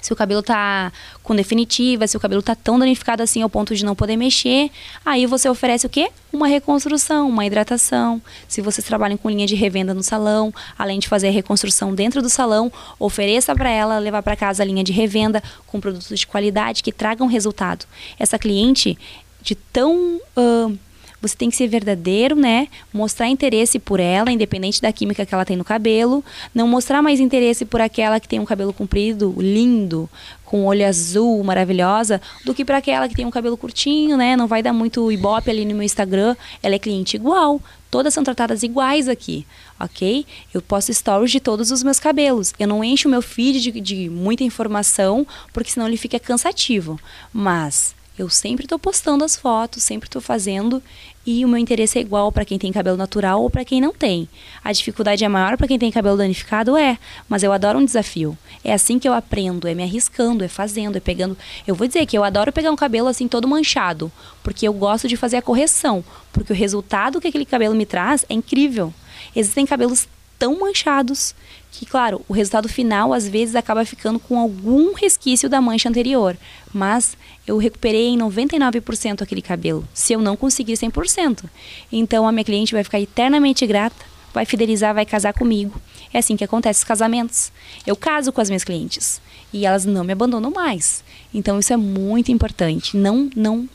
[0.00, 0.90] se o cabelo tá
[1.22, 4.68] com definitiva, se o cabelo tá tão danificado assim ao ponto de não poder mexer,
[5.06, 6.10] aí você oferece o quê?
[6.32, 8.20] Uma reconstrução, uma hidratação.
[8.48, 12.20] Se vocês trabalham com linha de revenda no salão, além de fazer a reconstrução dentro
[12.20, 16.26] do salão, ofereça para ela levar para casa a linha de revenda com produtos de
[16.26, 17.86] qualidade que tragam resultado.
[18.18, 18.98] Essa cliente
[19.40, 20.78] de tão uh,
[21.22, 22.66] você tem que ser verdadeiro, né?
[22.92, 26.24] Mostrar interesse por ela, independente da química que ela tem no cabelo.
[26.52, 30.10] Não mostrar mais interesse por aquela que tem um cabelo comprido, lindo,
[30.44, 34.34] com olho azul, maravilhosa, do que para aquela que tem um cabelo curtinho, né?
[34.36, 36.34] Não vai dar muito ibope ali no meu Instagram.
[36.60, 37.60] Ela é cliente igual.
[37.88, 39.46] Todas são tratadas iguais aqui,
[39.78, 40.26] ok?
[40.52, 42.52] Eu posto stories de todos os meus cabelos.
[42.58, 46.98] Eu não encho o meu feed de, de muita informação, porque senão ele fica cansativo.
[47.32, 50.82] Mas eu sempre estou postando as fotos, sempre estou fazendo
[51.24, 53.92] e o meu interesse é igual para quem tem cabelo natural ou para quem não
[53.92, 54.28] tem.
[54.62, 56.98] A dificuldade é maior para quem tem cabelo danificado, é,
[57.28, 58.36] mas eu adoro um desafio.
[58.62, 61.36] É assim que eu aprendo, é me arriscando, é fazendo, é pegando.
[61.66, 64.10] Eu vou dizer que eu adoro pegar um cabelo assim todo manchado,
[64.42, 68.26] porque eu gosto de fazer a correção, porque o resultado que aquele cabelo me traz
[68.28, 68.92] é incrível.
[69.34, 70.06] Existem cabelos
[70.42, 71.36] tão manchados
[71.70, 76.36] que, claro, o resultado final às vezes acaba ficando com algum resquício da mancha anterior,
[76.74, 81.44] mas eu recuperei em 99% aquele cabelo, se eu não conseguir 100%.
[81.92, 85.80] Então a minha cliente vai ficar eternamente grata, vai fidelizar, vai casar comigo.
[86.12, 87.52] É assim que acontece os casamentos.
[87.86, 91.04] Eu caso com as minhas clientes e elas não me abandonam mais.
[91.32, 92.96] Então isso é muito importante.
[92.96, 93.68] Não, não,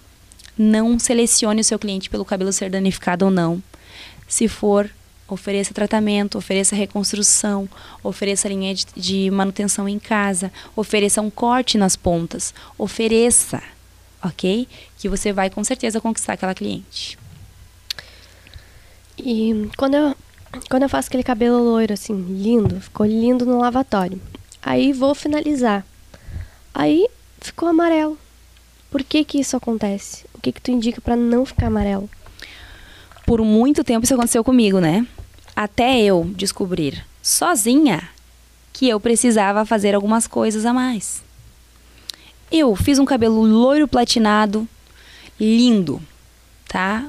[0.57, 3.63] não selecione o seu cliente pelo cabelo ser danificado ou não.
[4.27, 4.91] Se for
[5.27, 7.69] ofereça tratamento, ofereça reconstrução,
[8.03, 13.61] ofereça linha de, de, manutenção em casa, ofereça um corte nas pontas, ofereça,
[14.23, 14.67] ok?
[14.97, 17.17] Que você vai com certeza conquistar aquela cliente.
[19.17, 20.15] E quando eu,
[20.69, 24.21] quando eu faço aquele cabelo loiro assim, lindo, ficou lindo no lavatório.
[24.61, 25.85] Aí vou finalizar.
[26.73, 27.07] Aí
[27.41, 28.17] ficou amarelo.
[28.89, 30.25] Por que que isso acontece?
[30.33, 32.09] O que que tu indica para não ficar amarelo?
[33.27, 35.05] Por muito tempo isso aconteceu comigo, né?
[35.53, 38.09] Até eu descobrir sozinha
[38.71, 41.21] que eu precisava fazer algumas coisas a mais.
[42.49, 44.65] Eu fiz um cabelo loiro platinado,
[45.37, 46.01] lindo,
[46.69, 47.05] tá?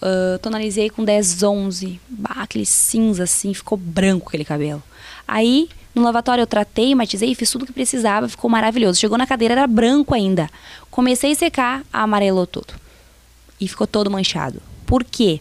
[0.00, 4.82] Uh, tonalizei com 10, 11, bah, aquele cinza assim, ficou branco aquele cabelo.
[5.28, 8.98] Aí, no lavatório eu tratei, matizei, fiz tudo que precisava, ficou maravilhoso.
[8.98, 10.48] Chegou na cadeira, era branco ainda.
[10.90, 12.72] Comecei a secar, amarelou tudo.
[13.60, 14.62] E ficou todo manchado.
[14.86, 15.38] Por quê?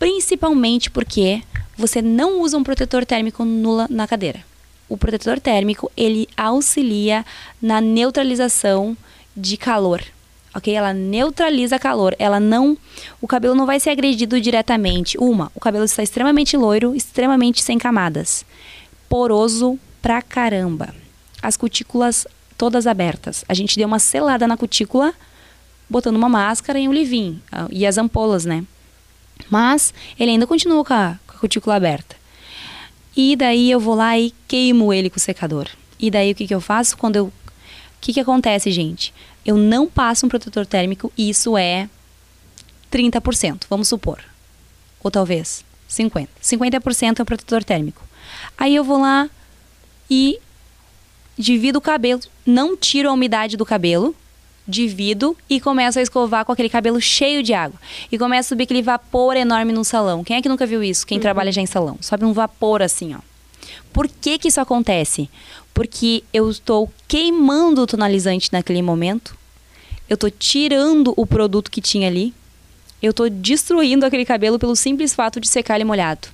[0.00, 1.42] Principalmente porque
[1.76, 4.40] você não usa um protetor térmico no, na cadeira.
[4.88, 7.24] O protetor térmico, ele auxilia
[7.62, 8.96] na neutralização
[9.36, 10.02] de calor.
[10.54, 10.74] OK?
[10.74, 12.76] Ela neutraliza calor, ela não
[13.20, 15.18] o cabelo não vai ser agredido diretamente.
[15.18, 18.44] Uma, o cabelo está extremamente loiro, extremamente sem camadas.
[19.06, 20.94] Poroso pra caramba.
[21.42, 23.44] As cutículas todas abertas.
[23.46, 25.12] A gente deu uma selada na cutícula
[25.88, 28.64] botando uma máscara e um livinho ah, e as ampolas, né?
[29.48, 32.16] Mas ele ainda continua com a, com a cutícula aberta.
[33.16, 35.68] E daí eu vou lá e queimo ele com o secador.
[35.98, 36.96] E daí o que, que eu faço?
[36.96, 37.26] Quando eu.
[37.26, 37.32] O
[38.00, 39.12] que, que acontece, gente?
[39.44, 41.88] Eu não passo um protetor térmico e isso é
[42.90, 44.20] 30%, vamos supor.
[45.02, 46.28] Ou talvez 50%.
[46.42, 48.02] 50% é o protetor térmico.
[48.56, 49.28] Aí eu vou lá
[50.08, 50.38] e
[51.36, 54.14] divido o cabelo, não tiro a umidade do cabelo,
[54.70, 57.78] divido e começo a escovar com aquele cabelo cheio de água.
[58.10, 60.22] E começa a subir aquele vapor enorme no salão.
[60.24, 61.06] Quem é que nunca viu isso?
[61.06, 61.22] Quem uhum.
[61.22, 61.98] trabalha já em salão.
[62.00, 63.18] Sobe um vapor assim, ó.
[63.92, 65.28] Por que que isso acontece?
[65.74, 69.36] Porque eu estou queimando o tonalizante naquele momento.
[70.08, 72.32] Eu estou tirando o produto que tinha ali.
[73.02, 76.28] Eu estou destruindo aquele cabelo pelo simples fato de secar ele molhado.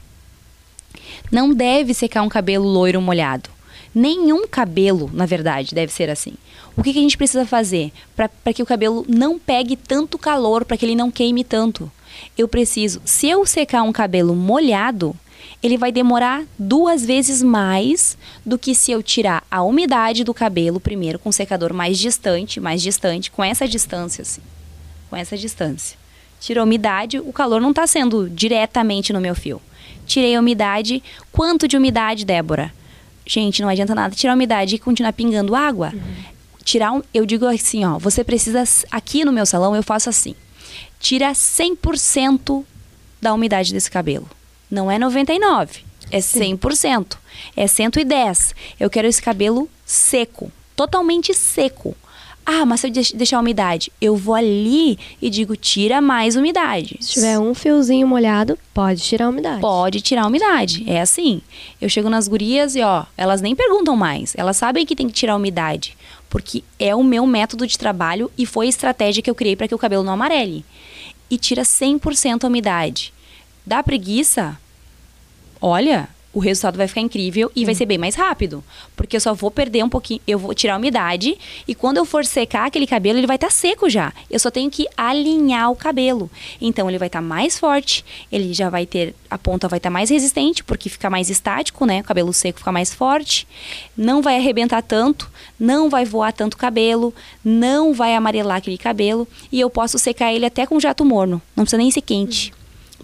[1.30, 3.55] Não deve secar um cabelo loiro molhado.
[3.94, 6.34] Nenhum cabelo, na verdade, deve ser assim.
[6.76, 10.64] O que, que a gente precisa fazer para que o cabelo não pegue tanto calor,
[10.64, 11.90] para que ele não queime tanto?
[12.36, 15.14] Eu preciso, se eu secar um cabelo molhado,
[15.62, 20.78] ele vai demorar duas vezes mais do que se eu tirar a umidade do cabelo
[20.78, 24.42] primeiro com um secador mais distante, mais distante, com essa distância assim.
[25.08, 25.96] Com essa distância.
[26.40, 29.60] Tirou a umidade, o calor não está sendo diretamente no meu fio.
[30.06, 31.02] Tirei a umidade.
[31.32, 32.72] Quanto de umidade, Débora?
[33.26, 35.92] Gente, não adianta nada tirar a umidade e continuar pingando água.
[35.92, 36.14] Uhum.
[36.64, 40.34] Tirar um, eu digo assim, ó, você precisa aqui no meu salão eu faço assim.
[41.00, 42.64] Tira 100%
[43.20, 44.28] da umidade desse cabelo.
[44.70, 47.16] Não é 99, é 100%.
[47.56, 48.54] É 110.
[48.80, 51.96] Eu quero esse cabelo seco, totalmente seco.
[52.48, 56.96] Ah, mas se eu deixar a umidade, eu vou ali e digo, tira mais umidade.
[57.00, 59.60] Se tiver um fiozinho molhado, pode tirar a umidade.
[59.60, 60.84] Pode tirar a umidade.
[60.88, 61.42] É assim.
[61.80, 64.32] Eu chego nas gurias e, ó, elas nem perguntam mais.
[64.36, 65.96] Elas sabem que tem que tirar a umidade.
[66.30, 69.66] Porque é o meu método de trabalho e foi a estratégia que eu criei para
[69.66, 70.64] que o cabelo não amarele.
[71.28, 73.12] E tira 100% a umidade.
[73.66, 74.56] Dá preguiça?
[75.60, 78.62] Olha, o resultado vai ficar incrível e vai ser bem mais rápido.
[78.94, 82.04] Porque eu só vou perder um pouquinho, eu vou tirar a umidade e quando eu
[82.04, 84.12] for secar aquele cabelo, ele vai estar tá seco já.
[84.30, 86.30] Eu só tenho que alinhar o cabelo.
[86.60, 89.88] Então ele vai estar tá mais forte, ele já vai ter, a ponta vai estar
[89.88, 92.02] tá mais resistente, porque fica mais estático, né?
[92.02, 93.48] O cabelo seco fica mais forte,
[93.96, 99.58] não vai arrebentar tanto, não vai voar tanto cabelo, não vai amarelar aquele cabelo e
[99.58, 102.52] eu posso secar ele até com jato morno, não precisa nem ser quente.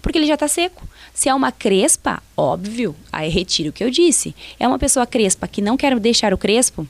[0.03, 0.92] Porque ele já está seco.
[1.13, 4.35] Se é uma crespa, óbvio, aí retiro o que eu disse.
[4.59, 6.87] É uma pessoa crespa que não quer deixar o crespo,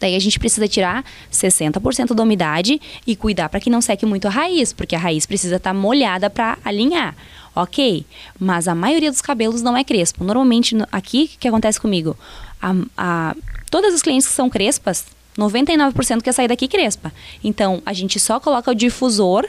[0.00, 4.28] Daí a gente precisa tirar 60% da umidade e cuidar para que não seque muito
[4.28, 7.16] a raiz, porque a raiz precisa estar tá molhada para alinhar.
[7.54, 8.06] Ok,
[8.38, 10.22] mas a maioria dos cabelos não é crespo.
[10.22, 12.16] Normalmente, aqui, o que acontece comigo?
[12.62, 13.36] A, a,
[13.68, 17.12] todas as clientes que são crespas, 99% quer sair daqui crespa.
[17.42, 19.44] Então, a gente só coloca o difusor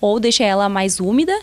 [0.00, 1.36] ou deixa ela mais úmida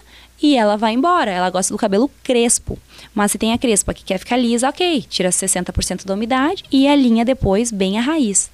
[0.44, 1.32] e ela vai embora.
[1.32, 2.78] Ela gosta do cabelo crespo.
[3.16, 6.86] Mas se tem a crespa que quer ficar lisa, ok, tira 60% da umidade e
[6.86, 8.52] alinha depois bem a raiz.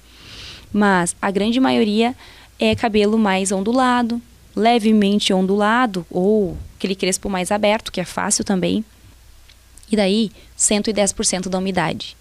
[0.72, 2.14] Mas a grande maioria
[2.60, 4.22] é cabelo mais ondulado,
[4.54, 8.84] levemente ondulado ou aquele crespo mais aberto, que é fácil também.
[9.90, 12.16] E daí, 110% da umidade.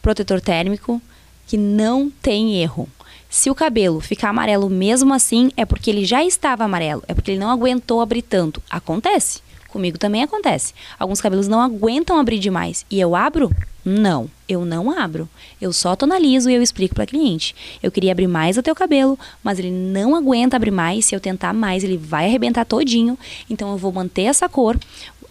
[0.00, 1.02] Protetor térmico
[1.48, 2.88] que não tem erro.
[3.28, 7.30] Se o cabelo ficar amarelo mesmo assim, é porque ele já estava amarelo, é porque
[7.30, 8.62] ele não aguentou abrir tanto.
[8.70, 9.42] Acontece.
[9.68, 10.72] Comigo também acontece.
[10.98, 12.86] Alguns cabelos não aguentam abrir demais.
[12.90, 13.54] E eu abro?
[13.84, 15.28] Não, eu não abro.
[15.60, 17.54] Eu só tonalizo e eu explico para cliente.
[17.82, 21.04] Eu queria abrir mais o teu cabelo, mas ele não aguenta abrir mais.
[21.04, 23.18] Se eu tentar mais, ele vai arrebentar todinho.
[23.48, 24.78] Então eu vou manter essa cor.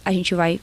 [0.04, 0.60] A gente vai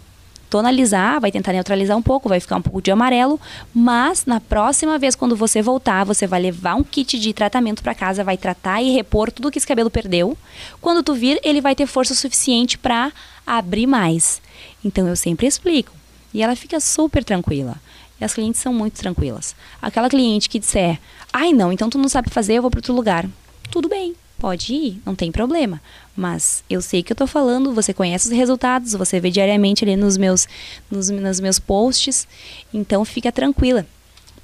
[0.56, 3.38] tonalizar, vai tentar neutralizar um pouco, vai ficar um pouco de amarelo,
[3.74, 7.94] mas na próxima vez quando você voltar, você vai levar um kit de tratamento para
[7.94, 10.38] casa, vai tratar e repor tudo que esse cabelo perdeu.
[10.80, 13.12] Quando tu vir, ele vai ter força suficiente para
[13.46, 14.42] abrir mais.
[14.82, 15.92] Então eu sempre explico.
[16.34, 17.76] E ela fica super tranquila.
[18.18, 19.54] E as clientes são muito tranquilas.
[19.82, 21.02] Aquela cliente que disser:
[21.34, 23.26] "Ai, não, então tu não sabe fazer, eu vou para outro lugar".
[23.70, 24.16] Tudo bem
[24.46, 25.82] pode ir, não tem problema.
[26.16, 29.96] Mas eu sei que eu tô falando, você conhece os resultados, você vê diariamente ali
[29.96, 30.48] nos meus,
[30.92, 32.28] nos, nos meus posts,
[32.72, 33.88] então fica tranquila.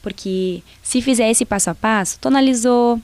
[0.01, 2.99] Porque se fizer esse passo a passo, tonalizou,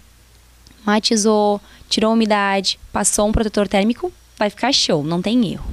[0.83, 5.69] matizou, tirou a umidade, passou um protetor térmico, vai ficar show, não tem erro.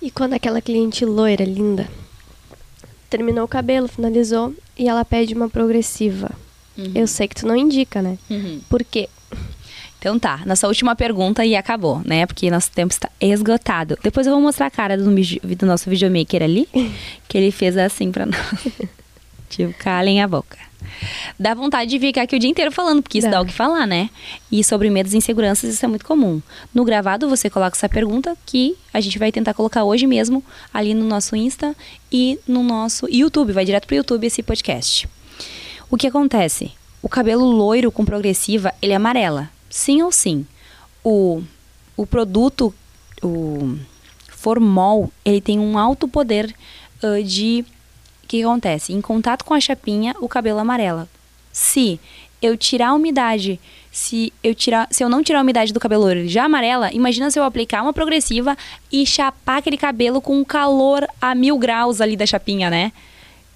[0.00, 1.86] E quando aquela cliente loira, linda,
[3.10, 6.30] terminou o cabelo, finalizou e ela pede uma progressiva.
[6.74, 6.92] Uhum.
[6.94, 8.16] Eu sei que tu não indica, né?
[8.30, 8.62] Uhum.
[8.70, 9.10] Por quê?
[9.98, 12.24] Então tá, nossa última pergunta e acabou, né?
[12.24, 13.98] Porque nosso tempo está esgotado.
[14.02, 16.68] Depois eu vou mostrar a cara do, do nosso videomaker ali,
[17.26, 18.38] que ele fez assim pra nós.
[19.50, 20.56] tipo, calem a boca.
[21.38, 23.38] Dá vontade de ficar aqui o dia inteiro falando, porque isso dá.
[23.38, 24.08] dá o que falar, né?
[24.52, 26.40] E sobre medos e inseguranças, isso é muito comum.
[26.72, 30.94] No gravado, você coloca essa pergunta que a gente vai tentar colocar hoje mesmo ali
[30.94, 31.74] no nosso Insta
[32.10, 33.52] e no nosso YouTube.
[33.52, 35.08] Vai direto pro YouTube esse podcast.
[35.90, 36.70] O que acontece?
[37.02, 40.46] O cabelo loiro com progressiva, ele amarela sim ou sim,
[41.04, 41.42] o,
[41.96, 42.74] o produto,
[43.22, 43.78] o
[44.28, 46.54] formol, ele tem um alto poder
[47.02, 47.64] uh, de...
[48.24, 48.92] O que acontece?
[48.92, 51.08] Em contato com a chapinha, o cabelo amarela.
[51.50, 51.98] Se
[52.42, 53.58] eu tirar a umidade,
[53.90, 57.30] se eu tirar, se eu não tirar a umidade do cabelo ele já amarela, imagina
[57.30, 58.56] se eu aplicar uma progressiva
[58.92, 62.92] e chapar aquele cabelo com calor a mil graus ali da chapinha, né?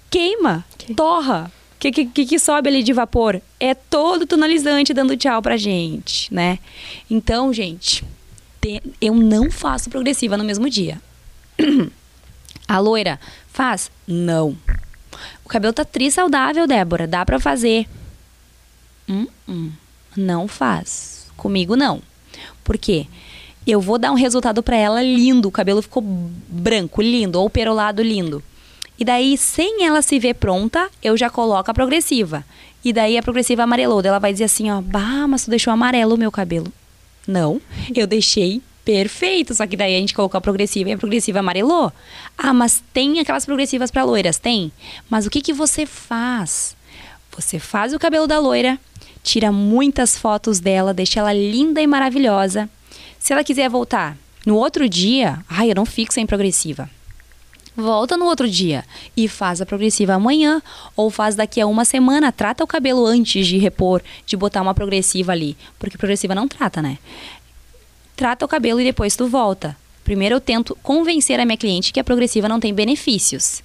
[0.09, 0.95] Queima, okay.
[0.95, 1.51] torra
[1.91, 3.41] que, que, que sobe ali de vapor?
[3.59, 6.59] É todo tonalizante dando tchau pra gente, né?
[7.09, 8.03] Então, gente,
[8.61, 11.01] te, eu não faço progressiva no mesmo dia.
[12.67, 13.91] A loira faz?
[14.07, 14.57] Não.
[15.43, 17.05] O cabelo tá tri saudável, Débora.
[17.05, 17.87] Dá pra fazer.
[19.07, 19.71] Hum, hum.
[20.15, 21.27] Não faz.
[21.35, 22.01] Comigo não.
[22.63, 23.07] Por quê?
[23.65, 25.47] Eu vou dar um resultado para ela lindo.
[25.47, 27.39] O cabelo ficou branco, lindo.
[27.39, 28.43] Ou perolado, lindo.
[28.99, 32.45] E daí, sem ela se ver pronta, eu já coloco a progressiva.
[32.83, 34.01] E daí a progressiva amarelou.
[34.01, 36.71] Daí ela vai dizer assim, ó, bah, mas tu deixou amarelo o meu cabelo.
[37.27, 37.61] Não,
[37.95, 39.53] eu deixei perfeito.
[39.55, 41.91] Só que daí a gente colocou a progressiva e a progressiva amarelou.
[42.37, 44.37] Ah, mas tem aquelas progressivas para loiras?
[44.37, 44.71] Tem.
[45.09, 46.75] Mas o que, que você faz?
[47.35, 48.77] Você faz o cabelo da loira,
[49.23, 52.69] tira muitas fotos dela, deixa ela linda e maravilhosa.
[53.17, 54.15] Se ela quiser voltar
[54.45, 56.89] no outro dia, ai, eu não fico sem progressiva.
[57.75, 58.83] Volta no outro dia
[59.15, 60.61] e faz a progressiva amanhã
[60.95, 64.73] ou faz daqui a uma semana, trata o cabelo antes de repor, de botar uma
[64.73, 66.97] progressiva ali, porque progressiva não trata, né?
[68.15, 69.75] Trata o cabelo e depois tu volta.
[70.03, 73.63] Primeiro eu tento convencer a minha cliente que a progressiva não tem benefícios.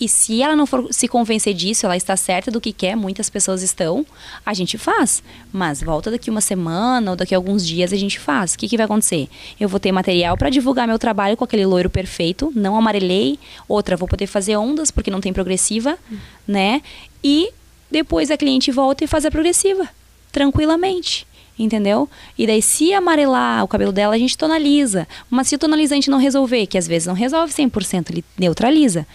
[0.00, 3.28] E se ela não for se convencer disso, ela está certa do que quer, muitas
[3.28, 4.06] pessoas estão,
[4.46, 5.22] a gente faz.
[5.52, 8.54] Mas volta daqui uma semana ou daqui alguns dias a gente faz.
[8.54, 9.28] O que, que vai acontecer?
[9.58, 13.38] Eu vou ter material para divulgar meu trabalho com aquele loiro perfeito, não amarelei.
[13.66, 16.18] Outra, vou poder fazer ondas porque não tem progressiva, hum.
[16.46, 16.80] né?
[17.22, 17.50] E
[17.90, 19.88] depois a cliente volta e faz a progressiva,
[20.30, 21.26] tranquilamente
[21.58, 22.08] entendeu?
[22.36, 25.08] E daí, se amarelar o cabelo dela, a gente tonaliza.
[25.28, 29.06] Mas se o tonalizante não resolver, que às vezes não resolve 100%, ele neutraliza.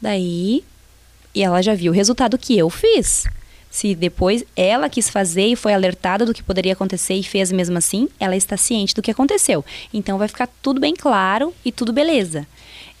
[0.00, 0.64] Daí,
[1.34, 3.26] e ela já viu o resultado que eu fiz.
[3.70, 7.78] Se depois ela quis fazer e foi alertada do que poderia acontecer e fez mesmo
[7.78, 9.64] assim, ela está ciente do que aconteceu.
[9.94, 12.46] Então vai ficar tudo bem claro e tudo beleza.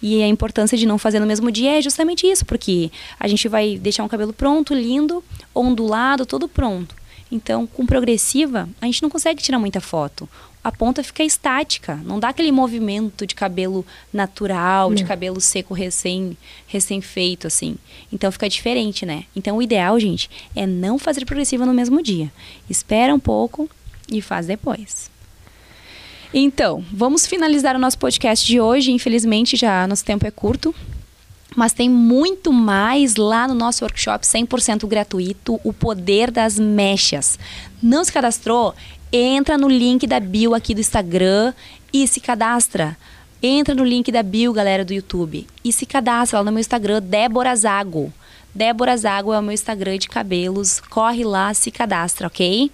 [0.00, 3.48] E a importância de não fazer no mesmo dia é justamente isso, porque a gente
[3.48, 5.22] vai deixar um cabelo pronto, lindo,
[5.54, 6.94] ondulado, todo pronto.
[7.32, 10.28] Então, com progressiva, a gente não consegue tirar muita foto
[10.62, 16.36] a ponta fica estática, não dá aquele movimento de cabelo natural, de cabelo seco recém
[16.66, 17.76] recém feito assim.
[18.12, 19.24] Então fica diferente, né?
[19.34, 22.30] Então o ideal, gente, é não fazer progressiva no mesmo dia.
[22.68, 23.70] Espera um pouco
[24.10, 25.10] e faz depois.
[26.32, 28.92] Então, vamos finalizar o nosso podcast de hoje.
[28.92, 30.74] Infelizmente, já nosso tempo é curto.
[31.56, 37.36] Mas tem muito mais lá no nosso workshop 100% gratuito, o poder das mechas.
[37.82, 38.72] Não se cadastrou?
[39.12, 41.52] Entra no link da bio aqui do Instagram
[41.92, 42.96] e se cadastra.
[43.42, 47.00] Entra no link da bio, galera do YouTube, e se cadastra lá no meu Instagram,
[47.00, 48.12] Débora Zago.
[48.54, 50.80] Débora Zago é o meu Instagram de cabelos.
[50.80, 52.70] Corre lá, se cadastra, ok?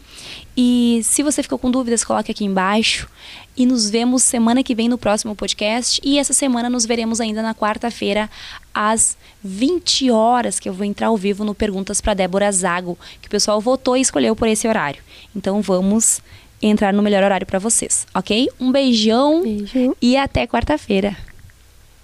[0.57, 3.09] E se você ficou com dúvidas, coloque aqui embaixo.
[3.57, 6.01] E nos vemos semana que vem no próximo podcast.
[6.03, 8.31] E essa semana nos veremos ainda na quarta-feira,
[8.73, 13.29] às 20 horas, que eu vou entrar ao vivo no Perguntas para Débora Zago, que
[13.29, 15.03] o pessoal votou e escolheu por esse horário.
[15.35, 16.21] Então vamos
[16.61, 18.49] entrar no melhor horário para vocês, ok?
[18.59, 19.97] Um beijão Beijo.
[20.01, 21.17] e até quarta-feira.